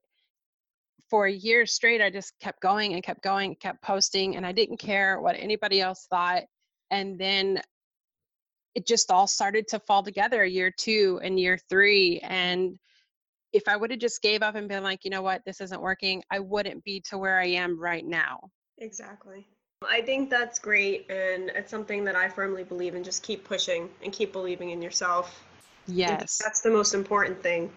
for 1.10 1.26
a 1.26 1.32
year 1.32 1.66
straight, 1.66 2.00
I 2.00 2.08
just 2.08 2.38
kept 2.38 2.62
going 2.62 2.94
and 2.94 3.02
kept 3.02 3.22
going, 3.22 3.56
kept 3.56 3.82
posting, 3.82 4.36
and 4.36 4.46
I 4.46 4.52
didn't 4.52 4.78
care 4.78 5.20
what 5.20 5.34
anybody 5.36 5.80
else 5.80 6.06
thought. 6.08 6.44
And 6.92 7.18
then 7.18 7.60
it 8.76 8.86
just 8.86 9.10
all 9.10 9.26
started 9.26 9.66
to 9.68 9.80
fall 9.80 10.04
together 10.04 10.44
year 10.44 10.72
two 10.74 11.20
and 11.22 11.38
year 11.38 11.58
three. 11.68 12.20
And 12.20 12.78
if 13.52 13.66
I 13.66 13.76
would 13.76 13.90
have 13.90 13.98
just 13.98 14.22
gave 14.22 14.42
up 14.42 14.54
and 14.54 14.68
been 14.68 14.84
like, 14.84 15.04
you 15.04 15.10
know 15.10 15.22
what, 15.22 15.42
this 15.44 15.60
isn't 15.60 15.82
working, 15.82 16.22
I 16.30 16.38
wouldn't 16.38 16.84
be 16.84 17.02
to 17.10 17.18
where 17.18 17.40
I 17.40 17.46
am 17.46 17.78
right 17.78 18.04
now. 18.06 18.48
Exactly. 18.78 19.48
I 19.88 20.02
think 20.02 20.28
that's 20.28 20.58
great 20.58 21.10
and 21.10 21.50
it's 21.54 21.70
something 21.70 22.04
that 22.04 22.14
I 22.14 22.28
firmly 22.28 22.64
believe 22.64 22.94
in 22.94 23.02
just 23.02 23.22
keep 23.22 23.44
pushing 23.44 23.88
and 24.04 24.12
keep 24.12 24.32
believing 24.32 24.70
in 24.70 24.82
yourself. 24.82 25.42
Yes. 25.86 26.38
That's 26.42 26.60
the 26.60 26.70
most 26.70 26.94
important 26.94 27.42
thing. 27.42 27.72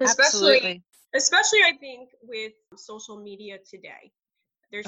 Especially 0.00 0.56
Absolutely. 0.56 0.82
especially 1.14 1.60
I 1.66 1.72
think 1.78 2.10
with 2.22 2.52
social 2.76 3.20
media 3.20 3.58
today. 3.68 4.12
There's 4.70 4.86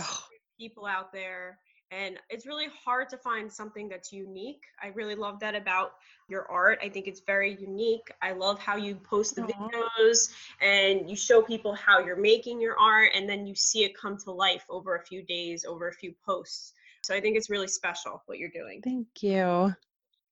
people 0.58 0.86
out 0.86 1.12
there 1.12 1.58
and 1.90 2.18
it's 2.28 2.46
really 2.46 2.66
hard 2.84 3.08
to 3.10 3.16
find 3.16 3.50
something 3.50 3.88
that's 3.88 4.12
unique. 4.12 4.64
I 4.82 4.88
really 4.88 5.14
love 5.14 5.40
that 5.40 5.54
about 5.54 5.92
your 6.28 6.50
art. 6.50 6.78
I 6.82 6.88
think 6.88 7.06
it's 7.06 7.20
very 7.20 7.56
unique. 7.56 8.10
I 8.20 8.32
love 8.32 8.58
how 8.58 8.76
you 8.76 8.96
post 8.96 9.36
the 9.36 9.42
Aw. 9.42 9.46
videos 9.46 10.30
and 10.60 11.08
you 11.08 11.16
show 11.16 11.40
people 11.40 11.74
how 11.74 12.00
you're 12.00 12.16
making 12.16 12.60
your 12.60 12.78
art 12.78 13.12
and 13.14 13.28
then 13.28 13.46
you 13.46 13.54
see 13.54 13.84
it 13.84 13.96
come 13.96 14.18
to 14.18 14.30
life 14.30 14.64
over 14.68 14.96
a 14.96 15.02
few 15.02 15.22
days, 15.22 15.64
over 15.64 15.88
a 15.88 15.94
few 15.94 16.14
posts. 16.24 16.74
So 17.02 17.14
I 17.14 17.20
think 17.20 17.36
it's 17.36 17.48
really 17.48 17.68
special 17.68 18.22
what 18.26 18.38
you're 18.38 18.50
doing. 18.50 18.82
Thank 18.82 19.22
you. 19.22 19.74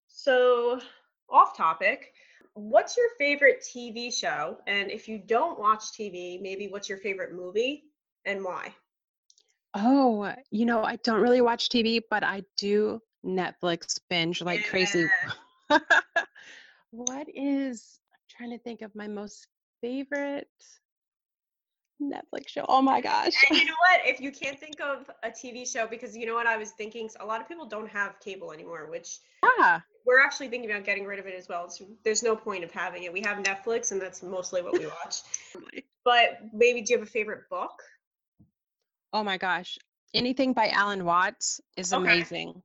So, 0.08 0.80
off 1.30 1.56
topic, 1.56 2.12
what's 2.54 2.96
your 2.96 3.08
favorite 3.18 3.62
TV 3.62 4.12
show? 4.12 4.58
And 4.66 4.90
if 4.90 5.08
you 5.08 5.18
don't 5.18 5.58
watch 5.58 5.92
TV, 5.92 6.40
maybe 6.40 6.68
what's 6.68 6.88
your 6.88 6.98
favorite 6.98 7.32
movie 7.32 7.84
and 8.24 8.44
why? 8.44 8.74
Oh, 9.78 10.32
you 10.50 10.64
know, 10.64 10.82
I 10.82 10.96
don't 10.96 11.20
really 11.20 11.42
watch 11.42 11.68
TV, 11.68 12.00
but 12.10 12.24
I 12.24 12.42
do 12.56 13.00
Netflix 13.24 14.00
binge 14.08 14.40
like 14.42 14.64
crazy. 14.64 15.06
What 16.92 17.26
is, 17.34 17.98
I'm 18.12 18.20
trying 18.28 18.50
to 18.56 18.62
think 18.62 18.80
of 18.80 18.94
my 18.94 19.06
most 19.06 19.48
favorite 19.82 20.48
Netflix 22.00 22.48
show. 22.48 22.64
Oh 22.68 22.80
my 22.80 23.02
gosh. 23.02 23.34
And 23.50 23.58
you 23.58 23.66
know 23.66 23.74
what? 23.90 24.00
If 24.08 24.18
you 24.20 24.30
can't 24.30 24.58
think 24.58 24.80
of 24.80 25.10
a 25.22 25.28
TV 25.28 25.70
show, 25.70 25.86
because 25.86 26.16
you 26.16 26.24
know 26.24 26.34
what 26.34 26.46
I 26.46 26.56
was 26.56 26.70
thinking, 26.70 27.10
a 27.20 27.26
lot 27.26 27.42
of 27.42 27.48
people 27.48 27.66
don't 27.66 27.90
have 27.90 28.18
cable 28.20 28.52
anymore, 28.52 28.88
which 28.90 29.18
Yeah. 29.58 29.80
we're 30.06 30.20
actually 30.20 30.48
thinking 30.48 30.70
about 30.70 30.84
getting 30.84 31.04
rid 31.04 31.18
of 31.18 31.26
it 31.26 31.34
as 31.34 31.48
well. 31.48 31.68
So 31.68 31.86
there's 32.02 32.22
no 32.22 32.34
point 32.34 32.64
of 32.64 32.70
having 32.70 33.02
it. 33.02 33.12
We 33.12 33.20
have 33.22 33.38
Netflix, 33.44 33.92
and 33.92 34.00
that's 34.00 34.22
mostly 34.22 34.62
what 34.62 34.78
we 34.78 34.86
watch. 34.86 35.16
but 36.04 36.38
maybe 36.52 36.80
do 36.80 36.92
you 36.92 36.98
have 36.98 37.06
a 37.06 37.10
favorite 37.10 37.48
book? 37.50 37.82
Oh 39.12 39.22
my 39.22 39.38
gosh. 39.38 39.78
Anything 40.14 40.52
by 40.52 40.68
Alan 40.68 41.04
Watts 41.04 41.60
is 41.76 41.92
Okay. 41.92 42.02
amazing. 42.02 42.62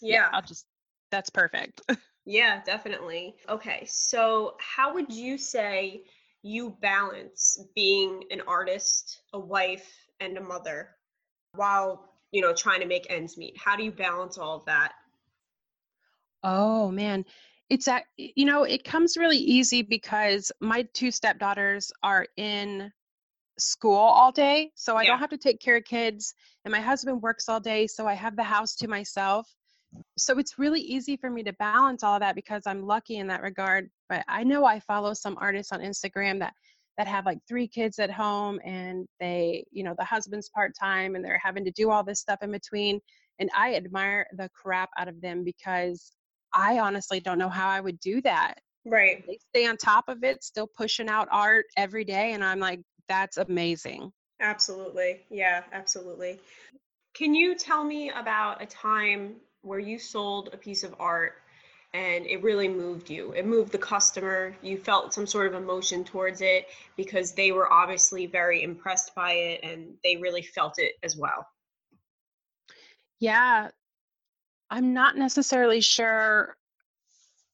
Yeah. 0.00 0.28
I'll 0.32 0.42
just, 0.42 0.66
that's 1.10 1.30
perfect. 1.30 1.80
Yeah, 2.26 2.62
definitely. 2.64 3.36
Okay, 3.50 3.84
so 3.86 4.56
how 4.58 4.94
would 4.94 5.12
you 5.12 5.36
say 5.36 6.04
you 6.42 6.70
balance 6.80 7.58
being 7.74 8.24
an 8.30 8.40
artist, 8.46 9.20
a 9.34 9.38
wife, 9.38 9.92
and 10.20 10.38
a 10.38 10.40
mother 10.40 10.96
while, 11.52 12.14
you 12.32 12.40
know, 12.40 12.54
trying 12.54 12.80
to 12.80 12.86
make 12.86 13.10
ends 13.10 13.36
meet? 13.36 13.58
How 13.58 13.76
do 13.76 13.84
you 13.84 13.92
balance 13.92 14.38
all 14.38 14.56
of 14.56 14.64
that? 14.64 14.92
Oh 16.42 16.90
man, 16.90 17.24
it's 17.68 17.88
a, 17.88 18.02
you 18.16 18.44
know, 18.44 18.64
it 18.64 18.84
comes 18.84 19.16
really 19.16 19.38
easy 19.38 19.82
because 19.82 20.52
my 20.60 20.82
two 20.94 21.10
stepdaughters 21.10 21.92
are 22.02 22.26
in 22.36 22.92
school 23.58 23.96
all 23.96 24.32
day, 24.32 24.70
so 24.74 24.96
I 24.96 25.02
Yeah. 25.02 25.10
don't 25.10 25.18
have 25.18 25.30
to 25.30 25.38
take 25.38 25.60
care 25.60 25.76
of 25.76 25.84
kids, 25.84 26.34
and 26.64 26.72
my 26.72 26.80
husband 26.80 27.22
works 27.22 27.48
all 27.48 27.60
day, 27.60 27.86
so 27.86 28.06
I 28.06 28.14
have 28.14 28.36
the 28.36 28.42
house 28.42 28.74
to 28.76 28.88
myself. 28.88 29.48
So 30.18 30.38
it's 30.38 30.58
really 30.58 30.80
easy 30.80 31.16
for 31.16 31.30
me 31.30 31.44
to 31.44 31.52
balance 31.52 32.02
all 32.02 32.18
that 32.18 32.34
because 32.34 32.66
I'm 32.66 32.84
lucky 32.84 33.18
in 33.18 33.28
that 33.28 33.42
regard. 33.42 33.90
But 34.08 34.24
I 34.26 34.42
know 34.42 34.64
I 34.64 34.80
follow 34.80 35.14
some 35.14 35.36
artists 35.40 35.72
on 35.72 35.80
Instagram 35.80 36.40
that 36.40 36.52
that 36.96 37.08
have 37.08 37.26
like 37.26 37.38
three 37.48 37.66
kids 37.66 37.98
at 37.98 38.10
home 38.10 38.60
and 38.64 39.06
they, 39.18 39.64
you 39.72 39.82
know, 39.82 39.94
the 39.98 40.04
husband's 40.04 40.48
part-time 40.48 41.16
and 41.16 41.24
they're 41.24 41.40
having 41.42 41.64
to 41.64 41.70
do 41.72 41.90
all 41.90 42.04
this 42.04 42.20
stuff 42.20 42.38
in 42.42 42.52
between. 42.52 43.00
And 43.38 43.50
I 43.56 43.74
admire 43.74 44.26
the 44.36 44.48
crap 44.50 44.90
out 44.96 45.08
of 45.08 45.20
them 45.20 45.42
because 45.42 46.12
I 46.52 46.78
honestly 46.78 47.18
don't 47.18 47.38
know 47.38 47.48
how 47.48 47.68
I 47.68 47.80
would 47.80 47.98
do 47.98 48.20
that. 48.22 48.60
Right. 48.86 49.24
They 49.26 49.38
stay 49.50 49.66
on 49.66 49.76
top 49.76 50.08
of 50.08 50.22
it, 50.22 50.44
still 50.44 50.68
pushing 50.76 51.08
out 51.08 51.26
art 51.32 51.66
every 51.76 52.04
day. 52.04 52.32
And 52.32 52.44
I'm 52.44 52.60
like, 52.60 52.80
that's 53.08 53.36
amazing. 53.36 54.12
Absolutely. 54.40 55.24
Yeah, 55.30 55.62
absolutely. 55.72 56.40
Can 57.14 57.34
you 57.34 57.54
tell 57.54 57.84
me 57.84 58.10
about 58.10 58.62
a 58.62 58.66
time 58.66 59.36
where 59.62 59.78
you 59.78 59.98
sold 59.98 60.50
a 60.52 60.56
piece 60.56 60.82
of 60.82 60.94
art 60.98 61.34
and 61.92 62.26
it 62.26 62.42
really 62.42 62.68
moved 62.68 63.08
you? 63.08 63.32
It 63.32 63.46
moved 63.46 63.72
the 63.72 63.78
customer. 63.78 64.54
You 64.62 64.76
felt 64.76 65.14
some 65.14 65.26
sort 65.26 65.46
of 65.46 65.54
emotion 65.54 66.04
towards 66.04 66.40
it 66.40 66.66
because 66.96 67.32
they 67.32 67.52
were 67.52 67.72
obviously 67.72 68.26
very 68.26 68.62
impressed 68.62 69.14
by 69.14 69.32
it 69.32 69.60
and 69.62 69.94
they 70.02 70.16
really 70.16 70.42
felt 70.42 70.78
it 70.78 70.94
as 71.02 71.16
well. 71.16 71.46
Yeah. 73.20 73.68
I'm 74.70 74.92
not 74.92 75.16
necessarily 75.16 75.80
sure 75.80 76.56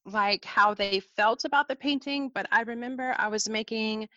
like 0.07 0.45
how 0.45 0.73
they 0.75 1.01
felt 1.01 1.45
about 1.45 1.69
the 1.69 1.77
painting, 1.77 2.31
but 2.35 2.47
I 2.51 2.63
remember 2.63 3.15
I 3.19 3.29
was 3.29 3.49
making 3.49 4.09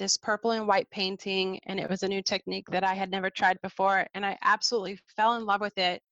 this 0.00 0.16
purple 0.16 0.52
and 0.52 0.66
white 0.66 0.90
painting 0.90 1.60
and 1.66 1.78
it 1.78 1.88
was 1.88 2.02
a 2.02 2.08
new 2.08 2.22
technique 2.22 2.66
that 2.70 2.82
I 2.82 2.94
had 2.94 3.10
never 3.10 3.28
tried 3.28 3.60
before 3.60 4.06
and 4.14 4.24
I 4.24 4.38
absolutely 4.42 4.98
fell 5.14 5.36
in 5.36 5.44
love 5.44 5.60
with 5.60 5.76
it 5.76 6.02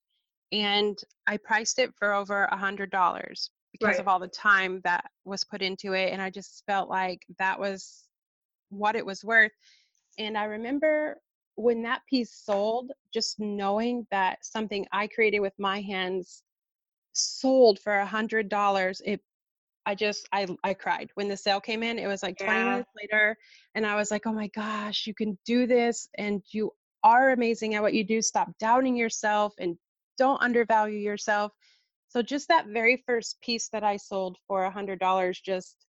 and 0.53 0.97
I 1.27 1.39
priced 1.39 1.79
it 1.79 1.95
for 1.97 2.13
over 2.13 2.45
a 2.45 2.57
hundred 2.57 2.91
dollars 2.91 3.51
because 3.73 3.89
Right. 3.89 4.01
of 4.01 4.07
all 4.07 4.19
the 4.19 4.29
time 4.29 4.83
that 4.85 5.11
was 5.25 5.43
put 5.43 5.63
into 5.63 5.95
it 5.95 6.13
and 6.13 6.21
I 6.21 6.29
just 6.29 6.65
felt 6.67 6.91
like 6.91 7.25
that 7.39 7.59
was 7.59 8.05
what 8.69 8.95
it 8.95 9.07
was 9.07 9.25
worth 9.25 9.53
and 10.19 10.37
I 10.37 10.45
remember 10.45 11.19
when 11.55 11.83
that 11.83 12.03
piece 12.11 12.31
sold 12.33 12.93
just 13.13 13.41
knowing 13.41 14.07
that 14.11 14.45
something 14.45 14.87
I 14.93 15.07
created 15.07 15.41
with 15.41 15.55
my 15.59 15.81
hands 15.81 16.43
sold 17.15 17.79
for 17.79 17.95
a 17.95 18.07
hundred 18.07 18.51
dollars 18.51 19.01
it 19.07 19.23
I 19.89 19.95
just 19.95 20.29
I 20.33 20.47
I 20.63 20.75
cried 20.75 21.11
when 21.15 21.29
the 21.29 21.37
sale 21.37 21.61
came 21.63 21.83
in. 21.83 21.99
It 21.99 22.07
was 22.07 22.23
like 22.23 22.37
20 22.37 22.61
Yeah. 22.61 22.73
minutes 22.73 22.91
later 23.01 23.39
and 23.75 23.87
I 23.87 23.97
was 23.97 24.11
like, 24.11 24.27
"Oh 24.27 24.33
my 24.33 24.49
gosh, 24.49 25.07
you 25.07 25.15
can 25.15 25.39
do 25.47 25.67
this 25.67 26.09
and 26.19 26.43
you 26.53 26.73
are 27.03 27.31
amazing 27.31 27.75
at 27.75 27.81
what 27.81 27.95
you 27.95 28.05
do. 28.05 28.21
Stop 28.21 28.51
doubting 28.59 28.97
yourself 28.97 29.55
and 29.59 29.79
don't 30.19 30.43
undervalue 30.43 30.99
yourself." 30.99 31.53
So 32.09 32.21
just 32.21 32.49
that 32.49 32.67
very 32.67 33.03
first 33.07 33.41
piece 33.41 33.71
that 33.71 33.83
I 33.83 33.97
sold 33.97 34.37
for 34.47 34.65
a 34.65 34.71
hundred 34.71 34.99
dollars 34.99 35.41
just 35.41 35.87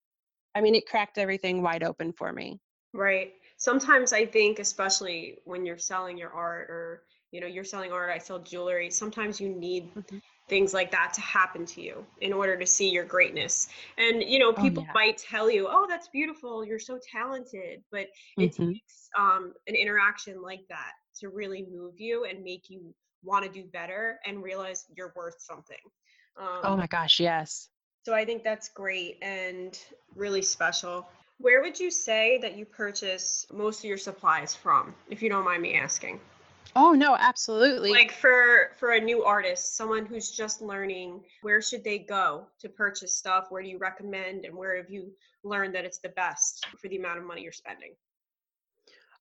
I 0.55 0.61
mean, 0.61 0.75
it 0.75 0.87
cracked 0.87 1.17
everything 1.17 1.61
wide 1.61 1.83
open 1.83 2.13
for 2.13 2.31
me. 2.31 2.59
Right. 2.93 3.33
Sometimes 3.57 4.13
I 4.13 4.25
think, 4.25 4.59
especially 4.59 5.39
when 5.43 5.65
you're 5.65 5.77
selling 5.77 6.17
your 6.17 6.31
art 6.31 6.69
or, 6.69 7.03
you 7.31 7.41
know, 7.41 7.47
you're 7.47 7.65
selling 7.65 7.91
art, 7.91 8.09
I 8.11 8.17
sell 8.17 8.39
jewelry, 8.39 8.89
sometimes 8.89 9.41
you 9.41 9.49
need 9.49 9.91
Mhm. 9.93 10.21
Things 10.49 10.73
like 10.73 10.91
that 10.91 11.13
to 11.13 11.21
happen 11.21 11.65
to 11.67 11.81
you 11.81 12.05
in 12.21 12.33
order 12.33 12.57
to 12.57 12.65
see 12.65 12.89
your 12.89 13.05
greatness. 13.05 13.69
And, 13.97 14.23
you 14.23 14.39
know, 14.39 14.53
Oh, 14.57 14.61
people 14.61 14.83
yeah. 14.83 14.93
might 14.93 15.17
tell 15.17 15.49
you, 15.49 15.67
oh, 15.69 15.85
that's 15.87 16.07
beautiful, 16.09 16.65
you're 16.65 16.79
so 16.79 16.99
talented, 17.11 17.83
but 17.91 18.07
it 18.39 18.51
Mhm. 18.51 18.73
takes 18.73 19.09
um, 19.17 19.53
an 19.67 19.75
interaction 19.75 20.41
like 20.41 20.61
that 20.69 20.93
to 21.19 21.29
really 21.29 21.65
move 21.71 21.99
you 21.99 22.25
and 22.25 22.43
make 22.43 22.69
you 22.69 22.93
want 23.23 23.45
to 23.45 23.51
do 23.51 23.65
better 23.67 24.19
and 24.25 24.41
realize 24.43 24.85
you're 24.95 25.13
worth 25.15 25.35
something. 25.39 25.77
Um, 26.37 26.63
Oh 26.63 26.77
my 26.77 26.87
gosh, 26.87 27.19
yes. 27.19 27.69
so 28.05 28.13
I 28.13 28.25
think 28.25 28.43
that's 28.43 28.69
great 28.69 29.17
and 29.21 29.77
really 30.15 30.41
special. 30.41 31.07
Where 31.37 31.61
would 31.61 31.79
you 31.79 31.91
say 31.91 32.37
that 32.39 32.57
you 32.57 32.65
purchase 32.65 33.45
most 33.51 33.79
of 33.79 33.85
your 33.85 33.97
supplies 33.97 34.55
from, 34.55 34.93
if 35.09 35.21
you 35.21 35.29
don't 35.29 35.45
mind 35.45 35.61
me 35.61 35.75
asking? 35.75 36.19
Oh 36.75 36.91
no, 36.93 37.15
absolutely. 37.15 37.91
Like 37.91 38.11
for 38.11 38.71
for 38.77 38.91
a 38.91 38.99
new 38.99 39.23
artist, 39.23 39.75
someone 39.75 40.05
who's 40.05 40.31
just 40.31 40.61
learning, 40.61 41.21
where 41.41 41.61
should 41.61 41.83
they 41.83 41.99
go 41.99 42.47
to 42.59 42.69
purchase 42.69 43.15
stuff? 43.15 43.47
Where 43.49 43.61
do 43.61 43.69
you 43.69 43.77
recommend 43.77 44.45
and 44.45 44.55
where 44.55 44.77
have 44.77 44.89
you 44.89 45.11
learned 45.43 45.73
that 45.75 45.85
it's 45.85 45.99
the 45.99 46.09
best 46.09 46.65
for 46.79 46.87
the 46.87 46.97
amount 46.97 47.19
of 47.19 47.25
money 47.25 47.41
you're 47.41 47.51
spending? 47.51 47.93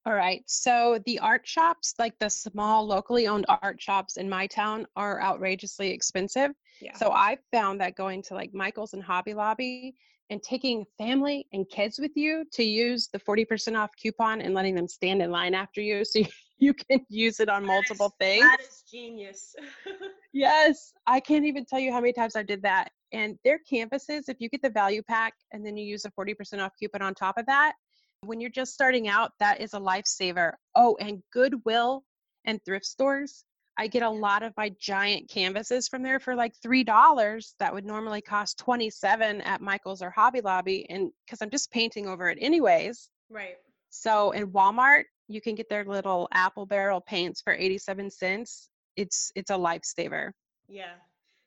All 0.07 0.15
right. 0.15 0.43
So 0.47 1.01
the 1.07 1.19
art 1.19 1.47
shops, 1.47 1.95
like 1.99 2.19
the 2.19 2.31
small 2.31 2.87
locally 2.87 3.27
owned 3.27 3.47
art 3.49 3.81
shops 3.81 4.17
in 4.17 4.29
my 4.29 4.47
town, 4.47 4.87
are 4.97 5.21
outrageously 5.21 5.91
expensive. 5.91 6.53
Yeah. 6.81 6.95
So 6.95 7.11
I 7.13 7.39
found 7.53 7.81
that 7.81 7.97
going 7.97 8.23
to 8.25 8.35
like 8.35 8.55
Michael's 8.55 8.95
and 8.95 9.03
Hobby 9.03 9.35
Lobby 9.35 9.97
and 10.31 10.43
taking 10.43 10.85
family 10.97 11.47
and 11.53 11.69
kids 11.69 11.99
with 11.99 12.13
you 12.15 12.45
to 12.53 12.63
use 12.63 13.09
the 13.09 13.19
40% 13.19 13.79
off 13.79 13.91
coupon 13.97 14.41
and 14.41 14.55
letting 14.55 14.75
them 14.75 14.89
stand 14.89 15.23
in 15.23 15.31
line 15.31 15.55
after 15.55 15.81
you 15.81 16.05
so 16.05 16.21
you, 16.59 16.75
can 16.75 17.05
use 17.09 17.41
it 17.41 17.49
on 17.49 17.65
multiple 17.65 18.15
That 18.21 18.27
is- 18.31 18.39
things. 18.41 18.45
That 18.45 18.61
is 18.61 18.83
genius. 18.91 19.55
Yes, 20.33 20.93
I 21.07 21.21
can't 21.21 21.47
even 21.47 21.65
tell 21.65 21.79
you 21.81 21.91
how 21.91 22.01
many 22.01 22.13
times 22.13 22.37
I 22.37 22.43
did 22.43 22.63
that. 22.63 22.91
And 23.13 23.39
their 23.45 23.59
canvases, 23.59 24.29
if 24.29 24.37
you 24.41 24.49
get 24.51 24.61
the 24.63 24.71
value 24.71 25.03
pack 25.03 25.33
and 25.53 25.65
then 25.65 25.77
you 25.77 25.85
use 25.87 26.05
a 26.05 26.11
40% 26.11 26.61
off 26.61 26.73
coupon 26.79 27.01
on 27.03 27.15
top 27.15 27.39
of 27.39 27.47
that, 27.47 27.73
when 28.21 28.41
you're 28.41 28.51
just 28.51 28.75
starting 28.75 29.09
out, 29.09 29.33
that 29.41 29.61
is 29.61 29.73
a 29.75 29.81
lifesaver. 29.81 30.53
Oh, 30.75 30.97
and 31.01 31.23
Goodwill 31.33 32.05
and 32.45 32.63
thrift 32.65 32.85
stores. 32.85 33.45
I 33.79 33.87
get 33.87 34.03
a 34.03 34.11
lot 34.11 34.43
of 34.43 34.53
my 34.57 34.73
giant 34.81 35.31
canvases 35.31 35.89
from 35.89 36.03
there 36.03 36.19
for 36.21 36.35
like 36.35 36.53
three 36.63 36.83
dollars 36.85 37.55
that 37.61 37.73
would 37.73 37.85
normally 37.85 38.21
cost 38.21 38.59
twenty 38.59 38.91
seven 38.91 39.41
at 39.43 39.61
Michael's 39.61 40.03
or 40.03 40.11
Hobby 40.11 40.41
Lobby, 40.41 40.85
and 40.91 41.11
because 41.25 41.41
I'm 41.43 41.51
just 41.51 41.71
painting 41.71 42.09
over 42.09 42.29
it 42.29 42.39
anyways. 42.41 43.09
Right. 43.31 43.55
So 43.91 44.33
in 44.33 44.49
Walmart, 44.51 45.05
you 45.29 45.41
can 45.41 45.55
get 45.55 45.69
their 45.69 45.85
little 45.85 46.29
apple 46.33 46.67
barrel 46.67 47.01
paints 47.01 47.41
for 47.41 47.53
eighty 47.53 47.79
seven 47.79 48.11
cents. 48.11 48.69
It's 48.97 49.31
it's 49.35 49.51
a 49.51 49.55
lifesaver. 49.55 50.33
Yeah, 50.69 50.95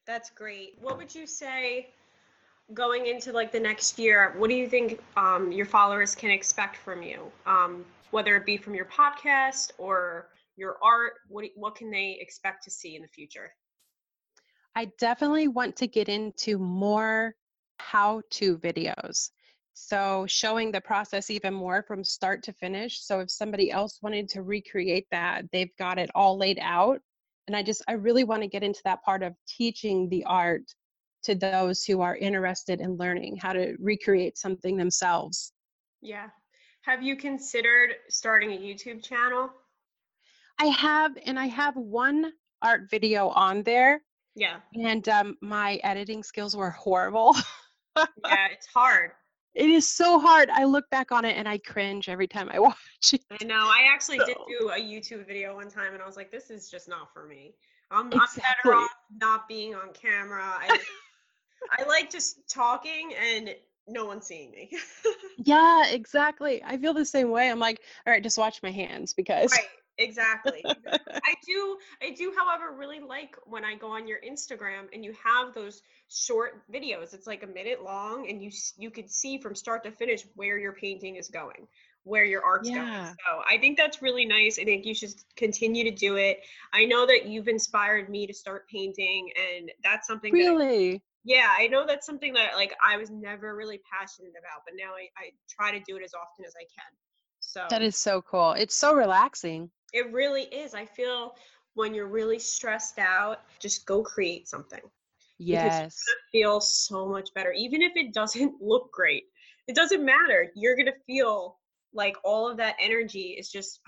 that's 0.07 0.29
great. 0.29 0.77
What 0.79 0.97
would 0.97 1.13
you 1.13 1.27
say 1.27 1.89
going 2.73 3.07
into 3.07 3.31
like 3.31 3.51
the 3.51 3.59
next 3.59 3.99
year? 3.99 4.33
What 4.37 4.49
do 4.49 4.55
you 4.55 4.67
think 4.67 5.01
um, 5.17 5.51
your 5.51 5.65
followers 5.65 6.15
can 6.15 6.31
expect 6.31 6.77
from 6.77 7.03
you? 7.03 7.31
Um, 7.45 7.85
whether 8.11 8.35
it 8.35 8.45
be 8.45 8.57
from 8.57 8.75
your 8.75 8.85
podcast 8.85 9.71
or 9.77 10.27
your 10.57 10.77
art 10.83 11.13
what 11.27 11.45
what 11.55 11.75
can 11.75 11.89
they 11.89 12.17
expect 12.19 12.63
to 12.63 12.71
see 12.71 12.95
in 12.95 13.01
the 13.01 13.07
future 13.07 13.51
i 14.75 14.85
definitely 14.99 15.47
want 15.47 15.75
to 15.75 15.87
get 15.87 16.07
into 16.07 16.57
more 16.57 17.33
how 17.77 18.21
to 18.29 18.57
videos 18.57 19.31
so 19.73 20.25
showing 20.27 20.71
the 20.71 20.81
process 20.81 21.29
even 21.29 21.53
more 21.53 21.83
from 21.87 22.03
start 22.03 22.43
to 22.43 22.53
finish 22.53 23.01
so 23.03 23.19
if 23.19 23.29
somebody 23.29 23.71
else 23.71 23.99
wanted 24.01 24.27
to 24.27 24.41
recreate 24.41 25.07
that 25.11 25.43
they've 25.51 25.75
got 25.77 25.97
it 25.97 26.09
all 26.13 26.37
laid 26.37 26.59
out 26.61 26.99
and 27.47 27.55
i 27.55 27.63
just 27.63 27.81
i 27.87 27.93
really 27.93 28.23
want 28.23 28.41
to 28.41 28.47
get 28.47 28.63
into 28.63 28.81
that 28.83 29.03
part 29.03 29.23
of 29.23 29.33
teaching 29.47 30.09
the 30.09 30.23
art 30.25 30.63
to 31.23 31.35
those 31.35 31.83
who 31.83 32.01
are 32.01 32.15
interested 32.17 32.81
in 32.81 32.97
learning 32.97 33.37
how 33.37 33.53
to 33.53 33.75
recreate 33.79 34.37
something 34.37 34.77
themselves 34.77 35.53
yeah 36.01 36.27
have 36.81 37.01
you 37.01 37.15
considered 37.15 37.91
starting 38.09 38.51
a 38.51 38.57
youtube 38.57 39.03
channel 39.03 39.49
I 40.61 40.65
have, 40.65 41.17
and 41.25 41.39
I 41.39 41.47
have 41.47 41.75
one 41.75 42.33
art 42.61 42.81
video 42.91 43.29
on 43.29 43.63
there. 43.63 44.01
Yeah. 44.35 44.57
And 44.75 45.07
um, 45.09 45.37
my 45.41 45.77
editing 45.83 46.21
skills 46.21 46.55
were 46.55 46.69
horrible. 46.69 47.35
yeah, 47.97 48.47
it's 48.51 48.67
hard. 48.67 49.11
It 49.53 49.69
is 49.69 49.89
so 49.89 50.19
hard. 50.19 50.49
I 50.49 50.63
look 50.63 50.89
back 50.89 51.11
on 51.11 51.25
it 51.25 51.35
and 51.35 51.47
I 51.47 51.57
cringe 51.57 52.09
every 52.09 52.27
time 52.27 52.49
I 52.51 52.59
watch 52.59 53.13
it. 53.13 53.21
I 53.41 53.43
know. 53.43 53.65
I 53.65 53.89
actually 53.93 54.19
so. 54.19 54.25
did 54.25 54.37
do 54.59 54.69
a 54.69 54.79
YouTube 54.79 55.27
video 55.27 55.55
one 55.55 55.69
time 55.69 55.93
and 55.93 56.01
I 56.01 56.05
was 56.05 56.15
like, 56.15 56.31
this 56.31 56.49
is 56.49 56.69
just 56.69 56.87
not 56.87 57.11
for 57.13 57.25
me. 57.25 57.55
I'm, 57.89 58.07
exactly. 58.07 58.43
I'm 58.43 58.53
better 58.63 58.75
off 58.75 58.91
not 59.19 59.47
being 59.47 59.75
on 59.75 59.91
camera. 59.93 60.43
I, 60.43 60.79
I 61.79 61.83
like 61.83 62.09
just 62.09 62.49
talking 62.49 63.13
and 63.19 63.53
no 63.87 64.05
one 64.05 64.21
seeing 64.21 64.51
me. 64.51 64.71
yeah, 65.37 65.87
exactly. 65.87 66.63
I 66.63 66.77
feel 66.77 66.93
the 66.93 67.05
same 67.05 67.29
way. 67.29 67.49
I'm 67.49 67.59
like, 67.59 67.81
all 68.07 68.13
right, 68.13 68.23
just 68.23 68.37
watch 68.37 68.63
my 68.63 68.71
hands 68.71 69.13
because. 69.13 69.51
Right 69.51 69.67
exactly. 69.97 70.63
I 70.65 71.35
do 71.45 71.77
i 72.01 72.11
do 72.11 72.33
however 72.37 72.75
really 72.75 72.99
like 72.99 73.35
when 73.45 73.63
i 73.63 73.75
go 73.75 73.91
on 73.91 74.07
your 74.07 74.19
instagram 74.27 74.87
and 74.93 75.03
you 75.03 75.13
have 75.23 75.53
those 75.53 75.81
short 76.09 76.61
videos. 76.71 77.13
It's 77.13 77.27
like 77.27 77.43
a 77.43 77.47
minute 77.47 77.83
long 77.83 78.29
and 78.29 78.41
you 78.41 78.51
you 78.77 78.91
could 78.91 79.09
see 79.09 79.37
from 79.37 79.55
start 79.55 79.83
to 79.85 79.91
finish 79.91 80.25
where 80.35 80.57
your 80.57 80.73
painting 80.73 81.15
is 81.15 81.29
going 81.29 81.67
where 82.03 82.25
your 82.25 82.43
art's 82.43 82.67
yeah. 82.67 82.75
going 82.75 83.05
so 83.05 83.43
i 83.47 83.57
think 83.59 83.77
that's 83.77 84.01
really 84.01 84.25
nice. 84.25 84.57
I 84.59 84.63
think 84.63 84.85
you 84.85 84.95
should 84.95 85.13
continue 85.35 85.83
to 85.83 85.91
do 85.91 86.15
it. 86.15 86.39
I 86.73 86.85
know 86.85 87.05
that 87.05 87.27
you've 87.27 87.47
inspired 87.47 88.09
me 88.09 88.27
to 88.27 88.33
start 88.33 88.67
painting 88.67 89.31
and 89.37 89.71
that's 89.83 90.07
something 90.07 90.33
really? 90.33 90.93
That, 90.93 91.01
yeah 91.23 91.49
i 91.57 91.67
know 91.67 91.85
that's 91.85 92.05
something 92.05 92.33
that 92.33 92.55
like 92.55 92.73
i 92.85 92.97
was 92.97 93.11
never 93.11 93.55
really 93.55 93.79
passionate 93.91 94.31
about 94.31 94.63
but 94.65 94.73
now 94.75 94.93
I, 94.93 95.07
I 95.21 95.29
try 95.47 95.71
to 95.71 95.79
do 95.85 95.95
it 95.97 96.03
as 96.03 96.13
often 96.13 96.45
as 96.45 96.53
i 96.59 96.63
can. 96.63 96.91
So 97.41 97.65
that 97.69 97.81
is 97.81 97.97
so 97.97 98.21
cool. 98.21 98.53
It's 98.53 98.75
so 98.75 98.93
relaxing 98.93 99.69
it 99.93 100.11
really 100.11 100.43
is. 100.43 100.73
I 100.73 100.85
feel 100.85 101.35
when 101.73 101.93
you're 101.93 102.07
really 102.07 102.39
stressed 102.39 102.99
out, 102.99 103.39
just 103.59 103.85
go 103.85 104.03
create 104.03 104.47
something. 104.47 104.81
Yes. 105.37 106.03
feel 106.31 106.61
so 106.61 107.07
much 107.07 107.33
better. 107.33 107.51
Even 107.51 107.81
if 107.81 107.93
it 107.95 108.13
doesn't 108.13 108.55
look 108.61 108.91
great, 108.91 109.25
it 109.67 109.75
doesn't 109.75 110.03
matter. 110.03 110.51
You're 110.55 110.75
going 110.75 110.85
to 110.87 110.99
feel 111.07 111.57
like 111.93 112.15
all 112.23 112.49
of 112.49 112.57
that 112.57 112.75
energy 112.79 113.35
is 113.39 113.49
just 113.49 113.79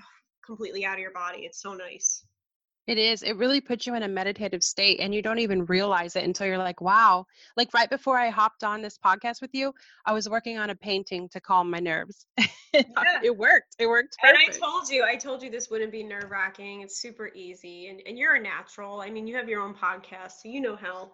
completely 0.46 0.86
out 0.86 0.96
of 0.96 1.00
your 1.00 1.14
body. 1.14 1.40
It's 1.40 1.62
so 1.62 1.74
nice. 1.74 2.26
It 2.86 2.98
is. 2.98 3.24
It 3.24 3.38
really 3.38 3.62
puts 3.62 3.88
you 3.88 3.96
in 3.96 4.04
a 4.04 4.08
meditative 4.10 4.62
state 4.62 5.00
and 5.00 5.16
you 5.16 5.22
don't 5.22 5.40
even 5.40 5.66
realize 5.66 6.18
it 6.18 6.26
until 6.26 6.48
you're 6.48 6.58
like, 6.58 6.82
wow. 6.82 7.26
Like 7.56 7.74
right 7.74 7.90
before 7.90 8.18
I 8.18 8.30
hopped 8.30 8.64
on 8.64 8.82
this 8.82 8.98
podcast 8.98 9.42
with 9.42 9.52
you, 9.54 9.74
I 10.06 10.12
was 10.12 10.28
working 10.28 10.58
on 10.58 10.70
a 10.70 10.76
painting 10.76 11.30
to 11.30 11.40
calm 11.40 11.70
my 11.70 11.80
nerves. 11.80 12.26
yeah. 12.74 12.84
It 13.24 13.38
worked. 13.38 13.76
It 13.80 13.88
worked. 13.88 14.18
Perfect. 14.22 14.48
And 14.48 14.56
I 14.56 14.58
told 14.58 14.90
you, 14.90 15.06
I 15.06 15.16
told 15.16 15.44
you 15.44 15.50
this 15.50 15.70
wouldn't 15.70 15.94
be 15.94 16.04
nerve 16.04 16.30
wracking. 16.30 16.82
It's 16.82 17.00
super 17.00 17.30
easy. 17.34 17.88
And, 17.88 18.02
and 18.06 18.18
you're 18.18 18.36
a 18.36 18.42
natural. 18.42 19.00
I 19.00 19.10
mean, 19.10 19.28
you 19.28 19.36
have 19.38 19.48
your 19.48 19.62
own 19.62 19.74
podcast, 19.74 20.42
so 20.42 20.50
you 20.50 20.60
know 20.60 20.76
how 20.76 21.12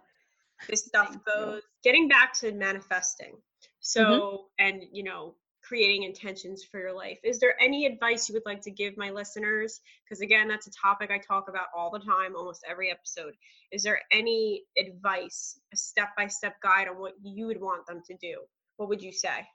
this 0.68 0.86
stuff 0.88 1.10
Thank 1.10 1.26
goes. 1.26 1.56
You. 1.58 1.62
Getting 1.84 2.08
back 2.08 2.34
to 2.40 2.52
manifesting. 2.52 3.36
So, 3.80 4.04
mm-hmm. 4.04 4.66
and, 4.66 4.84
you 4.92 5.04
know, 5.04 5.36
creating 5.70 6.02
intentions 6.02 6.64
for 6.64 6.80
your 6.80 6.94
life. 6.94 7.20
Is 7.24 7.40
there 7.40 7.54
any 7.62 7.86
advice 7.86 8.28
you 8.28 8.34
would 8.34 8.46
like 8.48 8.60
to 8.62 8.72
give 8.72 8.98
my 8.98 9.12
listeners? 9.12 9.82
Because 10.04 10.22
again, 10.22 10.48
that's 10.48 10.66
a 10.66 10.72
topic 10.72 11.12
I 11.12 11.20
talk 11.20 11.48
about 11.48 11.68
all 11.78 11.92
the 11.92 12.00
time, 12.00 12.36
almost 12.36 12.66
every 12.68 12.90
episode. 12.90 13.36
Is 13.72 13.84
there 13.84 14.02
any 14.12 14.64
advice, 14.80 15.60
a 15.72 15.78
step 15.78 16.10
by 16.18 16.26
step 16.26 16.56
guide 16.64 16.88
on 16.88 16.98
what 17.00 17.14
you 17.22 17.46
would 17.46 17.62
want 17.62 17.86
them 17.86 18.02
to 18.08 18.16
do? 18.16 18.40
What 18.78 18.90
would 18.90 19.04
you 19.04 19.12
say? 19.12 19.46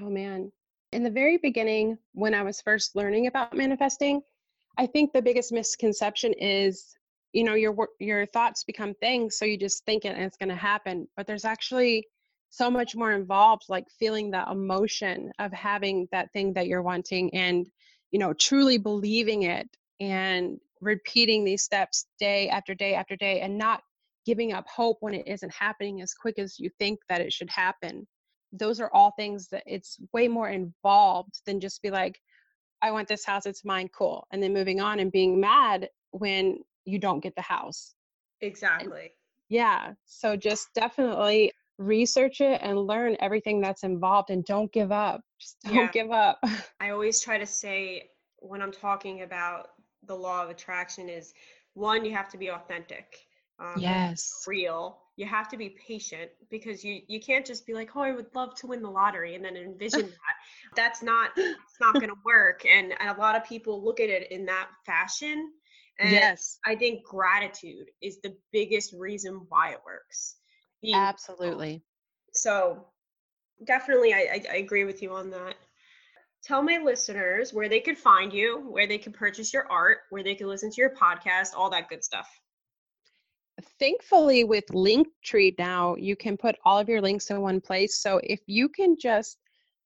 Oh 0.00 0.10
man. 0.10 0.50
In 0.90 1.04
the 1.04 1.10
very 1.10 1.36
beginning, 1.38 1.96
when 2.12 2.34
I 2.34 2.42
was 2.42 2.60
first 2.60 2.96
learning 2.96 3.28
about 3.28 3.54
manifesting, 3.54 4.22
I 4.76 4.86
think 4.86 5.12
the 5.12 5.22
biggest 5.22 5.52
misconception 5.52 6.32
is 6.32 6.96
you 7.32 7.44
know 7.44 7.54
your 7.54 7.76
your 8.00 8.26
thoughts 8.26 8.64
become 8.64 8.94
things 8.94 9.36
so 9.36 9.44
you 9.44 9.58
just 9.58 9.84
think 9.84 10.04
it 10.04 10.14
and 10.14 10.24
it's 10.24 10.38
going 10.38 10.48
to 10.48 10.54
happen 10.54 11.06
but 11.16 11.26
there's 11.26 11.44
actually 11.44 12.06
so 12.56 12.70
much 12.70 12.96
more 12.96 13.12
involved 13.12 13.64
like 13.68 13.86
feeling 13.98 14.30
the 14.30 14.44
emotion 14.50 15.30
of 15.38 15.52
having 15.52 16.08
that 16.10 16.32
thing 16.32 16.54
that 16.54 16.66
you're 16.66 16.82
wanting 16.82 17.32
and 17.34 17.66
you 18.12 18.18
know 18.18 18.32
truly 18.32 18.78
believing 18.78 19.42
it 19.42 19.68
and 20.00 20.58
repeating 20.80 21.44
these 21.44 21.62
steps 21.62 22.06
day 22.18 22.48
after 22.48 22.74
day 22.74 22.94
after 22.94 23.14
day 23.16 23.40
and 23.40 23.58
not 23.58 23.82
giving 24.24 24.52
up 24.52 24.66
hope 24.68 24.96
when 25.00 25.14
it 25.14 25.26
isn't 25.26 25.52
happening 25.52 26.00
as 26.00 26.14
quick 26.14 26.38
as 26.38 26.58
you 26.58 26.68
think 26.78 26.98
that 27.08 27.20
it 27.20 27.32
should 27.32 27.48
happen. 27.48 28.06
Those 28.52 28.80
are 28.80 28.90
all 28.92 29.12
things 29.12 29.48
that 29.48 29.62
it's 29.66 29.98
way 30.12 30.26
more 30.26 30.48
involved 30.48 31.40
than 31.46 31.60
just 31.60 31.82
be 31.82 31.90
like 31.90 32.18
i 32.82 32.90
want 32.90 33.08
this 33.08 33.24
house 33.24 33.46
it's 33.46 33.64
mine 33.64 33.88
cool 33.96 34.26
and 34.32 34.42
then 34.42 34.52
moving 34.52 34.80
on 34.80 35.00
and 35.00 35.10
being 35.12 35.40
mad 35.40 35.88
when 36.10 36.58
you 36.84 36.98
don't 36.98 37.22
get 37.22 37.34
the 37.34 37.42
house. 37.42 37.94
Exactly. 38.40 39.00
And 39.00 39.10
yeah 39.48 39.92
so 40.04 40.36
just 40.36 40.68
definitely 40.74 41.52
research 41.78 42.40
it 42.40 42.60
and 42.62 42.78
learn 42.78 43.16
everything 43.20 43.60
that's 43.60 43.82
involved 43.82 44.30
and 44.30 44.44
don't 44.44 44.72
give 44.72 44.92
up. 44.92 45.20
Just 45.40 45.56
don't 45.64 45.74
yeah. 45.74 45.90
give 45.92 46.10
up. 46.10 46.40
I 46.80 46.90
always 46.90 47.20
try 47.20 47.38
to 47.38 47.46
say 47.46 48.10
when 48.38 48.62
I'm 48.62 48.72
talking 48.72 49.22
about 49.22 49.68
the 50.06 50.14
law 50.14 50.42
of 50.42 50.50
attraction 50.50 51.08
is 51.08 51.32
one, 51.74 52.04
you 52.04 52.12
have 52.12 52.28
to 52.30 52.38
be 52.38 52.50
authentic. 52.50 53.18
Um, 53.58 53.74
yes. 53.78 54.44
Real. 54.46 54.98
You 55.16 55.26
have 55.26 55.48
to 55.48 55.56
be 55.56 55.70
patient 55.86 56.30
because 56.50 56.84
you 56.84 57.00
you 57.08 57.20
can't 57.20 57.46
just 57.46 57.66
be 57.66 57.72
like, 57.72 57.96
oh, 57.96 58.02
I 58.02 58.12
would 58.12 58.26
love 58.34 58.54
to 58.56 58.66
win 58.66 58.82
the 58.82 58.90
lottery 58.90 59.34
and 59.34 59.44
then 59.44 59.56
envision 59.56 60.02
that. 60.06 60.74
That's 60.74 61.02
not 61.02 61.30
it's 61.36 61.80
not 61.80 61.94
going 61.94 62.08
to 62.08 62.18
work. 62.24 62.66
And 62.66 62.92
a 63.00 63.18
lot 63.18 63.34
of 63.34 63.44
people 63.44 63.82
look 63.82 63.98
at 63.98 64.10
it 64.10 64.30
in 64.30 64.44
that 64.46 64.68
fashion. 64.84 65.52
And 65.98 66.10
yes. 66.10 66.58
I 66.66 66.76
think 66.76 67.04
gratitude 67.04 67.90
is 68.02 68.20
the 68.20 68.36
biggest 68.52 68.92
reason 68.92 69.46
why 69.48 69.70
it 69.70 69.78
works. 69.86 70.36
Absolutely. 70.94 71.82
So 72.32 72.84
definitely, 73.64 74.12
I, 74.12 74.18
I, 74.18 74.44
I 74.52 74.56
agree 74.56 74.84
with 74.84 75.02
you 75.02 75.12
on 75.12 75.30
that. 75.30 75.54
Tell 76.44 76.62
my 76.62 76.78
listeners 76.78 77.52
where 77.52 77.68
they 77.68 77.80
could 77.80 77.98
find 77.98 78.32
you, 78.32 78.60
where 78.68 78.86
they 78.86 78.98
could 78.98 79.14
purchase 79.14 79.52
your 79.52 79.66
art, 79.70 79.98
where 80.10 80.22
they 80.22 80.34
could 80.34 80.46
listen 80.46 80.70
to 80.70 80.80
your 80.80 80.94
podcast, 80.94 81.54
all 81.56 81.70
that 81.70 81.88
good 81.88 82.04
stuff. 82.04 82.28
Thankfully, 83.80 84.44
with 84.44 84.66
Linktree 84.66 85.58
now, 85.58 85.96
you 85.96 86.14
can 86.14 86.36
put 86.36 86.56
all 86.64 86.78
of 86.78 86.88
your 86.88 87.00
links 87.00 87.30
in 87.30 87.40
one 87.40 87.60
place. 87.60 88.00
So 88.00 88.20
if 88.22 88.40
you 88.46 88.68
can 88.68 88.96
just 89.00 89.38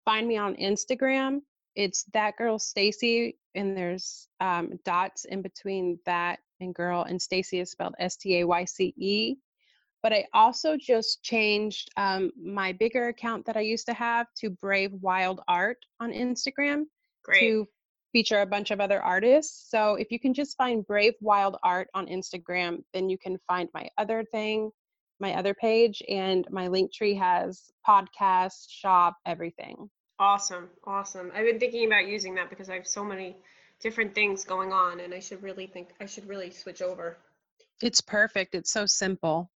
find 0.04 0.26
me 0.26 0.36
on 0.36 0.56
Instagram, 0.56 1.40
it's 1.76 2.04
that 2.12 2.36
girl 2.36 2.58
Stacy, 2.58 3.38
and 3.54 3.76
there's 3.76 4.28
um, 4.40 4.78
dots 4.84 5.24
in 5.24 5.40
between 5.40 5.98
that 6.04 6.40
and 6.60 6.74
girl, 6.74 7.04
and 7.04 7.22
Stacy 7.22 7.60
is 7.60 7.70
spelled 7.70 7.94
S 7.98 8.16
T 8.16 8.40
A 8.40 8.44
Y 8.46 8.64
C 8.64 8.92
E 8.98 9.36
but 10.02 10.12
I 10.12 10.26
also 10.32 10.76
just 10.76 11.22
changed 11.22 11.90
um, 11.96 12.30
my 12.42 12.72
bigger 12.72 13.08
account 13.08 13.46
that 13.46 13.56
I 13.56 13.60
used 13.60 13.86
to 13.86 13.94
have 13.94 14.26
to 14.38 14.50
Brave 14.50 14.92
Wild 15.00 15.40
Art 15.48 15.78
on 16.00 16.12
Instagram 16.12 16.84
Great. 17.24 17.40
to 17.40 17.68
feature 18.12 18.40
a 18.40 18.46
bunch 18.46 18.70
of 18.70 18.80
other 18.80 19.00
artists. 19.00 19.70
So 19.70 19.94
if 19.94 20.10
you 20.10 20.18
can 20.18 20.34
just 20.34 20.56
find 20.56 20.86
Brave 20.86 21.14
Wild 21.20 21.56
Art 21.62 21.88
on 21.94 22.06
Instagram, 22.06 22.82
then 22.92 23.08
you 23.08 23.18
can 23.18 23.38
find 23.46 23.68
my 23.74 23.88
other 23.98 24.24
thing, 24.24 24.70
my 25.20 25.34
other 25.34 25.54
page, 25.54 26.02
and 26.08 26.46
my 26.50 26.68
Linktree 26.68 27.18
has 27.18 27.70
podcast, 27.86 28.66
shop, 28.68 29.16
everything. 29.26 29.90
Awesome, 30.18 30.68
awesome. 30.84 31.30
I've 31.34 31.46
been 31.46 31.58
thinking 31.58 31.86
about 31.86 32.06
using 32.06 32.34
that 32.34 32.50
because 32.50 32.68
I 32.68 32.74
have 32.74 32.86
so 32.86 33.04
many 33.04 33.36
different 33.80 34.14
things 34.14 34.44
going 34.44 34.72
on 34.72 35.00
and 35.00 35.14
I 35.14 35.20
should 35.20 35.42
really 35.42 35.66
think 35.66 35.88
I 36.00 36.06
should 36.06 36.28
really 36.28 36.50
switch 36.50 36.82
over. 36.82 37.16
It's 37.80 38.00
perfect. 38.00 38.54
It's 38.54 38.70
so 38.70 38.84
simple. 38.84 39.50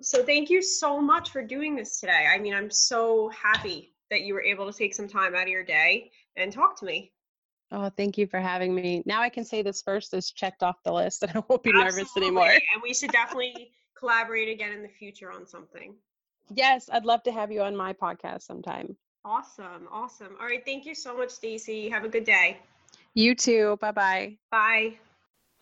So 0.00 0.24
thank 0.24 0.50
you 0.50 0.62
so 0.62 1.00
much 1.00 1.30
for 1.30 1.42
doing 1.42 1.76
this 1.76 2.00
today. 2.00 2.26
I 2.32 2.38
mean, 2.38 2.54
I'm 2.54 2.70
so 2.70 3.28
happy 3.30 3.92
that 4.10 4.22
you 4.22 4.34
were 4.34 4.42
able 4.42 4.70
to 4.70 4.76
take 4.76 4.94
some 4.94 5.08
time 5.08 5.34
out 5.34 5.42
of 5.42 5.48
your 5.48 5.64
day 5.64 6.10
and 6.36 6.52
talk 6.52 6.78
to 6.80 6.84
me. 6.84 7.12
Oh, 7.72 7.90
thank 7.90 8.18
you 8.18 8.26
for 8.26 8.40
having 8.40 8.74
me. 8.74 9.02
Now 9.06 9.20
I 9.20 9.28
can 9.28 9.44
say 9.44 9.62
this 9.62 9.82
first 9.82 10.12
is 10.14 10.32
checked 10.32 10.62
off 10.62 10.82
the 10.84 10.92
list 10.92 11.22
and 11.22 11.32
I 11.36 11.42
won't 11.48 11.62
be 11.62 11.70
Absolutely. 11.70 11.84
nervous 11.84 12.16
anymore. 12.16 12.50
And 12.50 12.82
we 12.82 12.94
should 12.94 13.12
definitely 13.12 13.70
collaborate 13.96 14.48
again 14.48 14.72
in 14.72 14.82
the 14.82 14.88
future 14.88 15.30
on 15.30 15.46
something. 15.46 15.94
Yes, 16.52 16.90
I'd 16.92 17.04
love 17.04 17.22
to 17.24 17.32
have 17.32 17.52
you 17.52 17.62
on 17.62 17.76
my 17.76 17.92
podcast 17.92 18.42
sometime. 18.42 18.96
Awesome. 19.24 19.86
Awesome. 19.92 20.36
All 20.40 20.46
right. 20.46 20.64
Thank 20.64 20.86
you 20.86 20.94
so 20.94 21.16
much, 21.16 21.30
Stacy. 21.30 21.88
Have 21.90 22.04
a 22.04 22.08
good 22.08 22.24
day. 22.24 22.58
You 23.14 23.34
too. 23.34 23.76
Bye-bye. 23.80 24.38
Bye. 24.50 24.98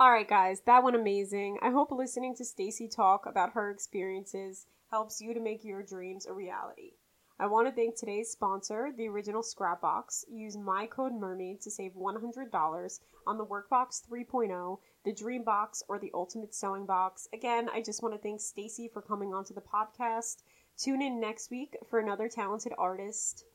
All 0.01 0.13
right, 0.13 0.29
guys, 0.29 0.61
that 0.65 0.85
went 0.85 0.95
amazing. 0.95 1.59
I 1.61 1.71
hope 1.71 1.91
listening 1.91 2.37
to 2.37 2.45
Stacy 2.45 2.87
talk 2.87 3.27
about 3.27 3.55
her 3.55 3.69
experiences 3.69 4.67
helps 4.93 5.21
you 5.21 5.35
to 5.35 5.41
make 5.41 5.65
your 5.65 5.83
dreams 5.83 6.25
a 6.25 6.33
reality. 6.33 6.93
I 7.41 7.47
want 7.49 7.67
to 7.67 7.75
thank 7.75 7.97
today's 7.97 8.31
sponsor, 8.31 8.93
the 8.97 9.09
original 9.09 9.43
Scrapbox. 9.43 10.25
Use 10.31 10.57
my 10.57 10.87
code 10.87 11.15
MERMAID 11.15 11.61
to 11.63 11.71
save 11.73 11.95
$100 11.95 13.01
on 13.27 13.39
the 13.39 13.45
Workbox 13.45 14.03
3.0, 14.09 14.79
the 15.05 15.13
Dream 15.13 15.43
Box, 15.43 15.83
or 15.89 15.99
the 15.99 16.13
Ultimate 16.15 16.55
Sewing 16.55 16.87
Box. 16.87 17.27
Again, 17.35 17.69
I 17.75 17.83
just 17.83 18.01
want 18.01 18.15
to 18.15 18.21
thank 18.21 18.41
Stacy 18.41 18.89
for 18.93 19.03
coming 19.03 19.35
onto 19.35 19.53
the 19.53 19.61
podcast. 19.61 20.45
Tune 20.77 21.03
in 21.03 21.19
next 21.19 21.51
week 21.51 21.77
for 21.91 21.99
another 21.99 22.29
talented 22.29 22.73
artist. 22.79 23.47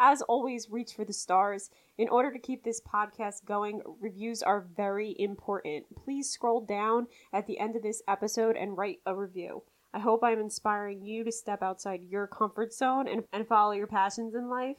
As 0.00 0.22
always, 0.22 0.70
reach 0.70 0.94
for 0.94 1.04
the 1.04 1.12
stars. 1.12 1.70
In 1.98 2.08
order 2.08 2.32
to 2.32 2.38
keep 2.38 2.62
this 2.62 2.80
podcast 2.80 3.44
going, 3.44 3.82
reviews 4.00 4.44
are 4.44 4.68
very 4.76 5.16
important. 5.18 5.86
Please 5.96 6.30
scroll 6.30 6.60
down 6.60 7.08
at 7.32 7.48
the 7.48 7.58
end 7.58 7.74
of 7.74 7.82
this 7.82 8.00
episode 8.06 8.56
and 8.56 8.76
write 8.78 9.00
a 9.06 9.14
review. 9.14 9.64
I 9.92 9.98
hope 9.98 10.22
I'm 10.22 10.38
inspiring 10.38 11.04
you 11.04 11.24
to 11.24 11.32
step 11.32 11.62
outside 11.64 12.02
your 12.08 12.28
comfort 12.28 12.72
zone 12.72 13.08
and, 13.08 13.24
and 13.32 13.48
follow 13.48 13.72
your 13.72 13.88
passions 13.88 14.36
in 14.36 14.48
life. 14.48 14.76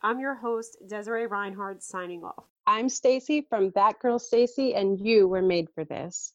I'm 0.00 0.18
your 0.18 0.36
host, 0.36 0.78
Desiree 0.88 1.26
Reinhardt, 1.26 1.82
signing 1.82 2.24
off. 2.24 2.44
I'm 2.66 2.88
Stacy 2.88 3.42
from 3.42 3.70
That 3.74 3.98
Girl 3.98 4.18
Stacy, 4.18 4.74
and 4.74 4.98
you 4.98 5.28
were 5.28 5.42
made 5.42 5.68
for 5.74 5.84
this. 5.84 6.32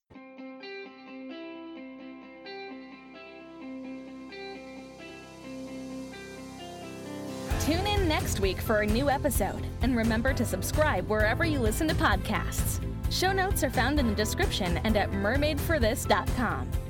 Next 8.03 8.39
week 8.39 8.59
for 8.59 8.81
a 8.81 8.85
new 8.85 9.09
episode, 9.09 9.65
and 9.81 9.95
remember 9.95 10.33
to 10.33 10.45
subscribe 10.45 11.09
wherever 11.09 11.45
you 11.45 11.59
listen 11.59 11.87
to 11.87 11.95
podcasts. 11.95 12.79
Show 13.09 13.31
notes 13.31 13.63
are 13.63 13.69
found 13.69 13.99
in 13.99 14.07
the 14.07 14.15
description 14.15 14.77
and 14.79 14.97
at 14.97 15.11
mermaidforthis.com. 15.11 16.82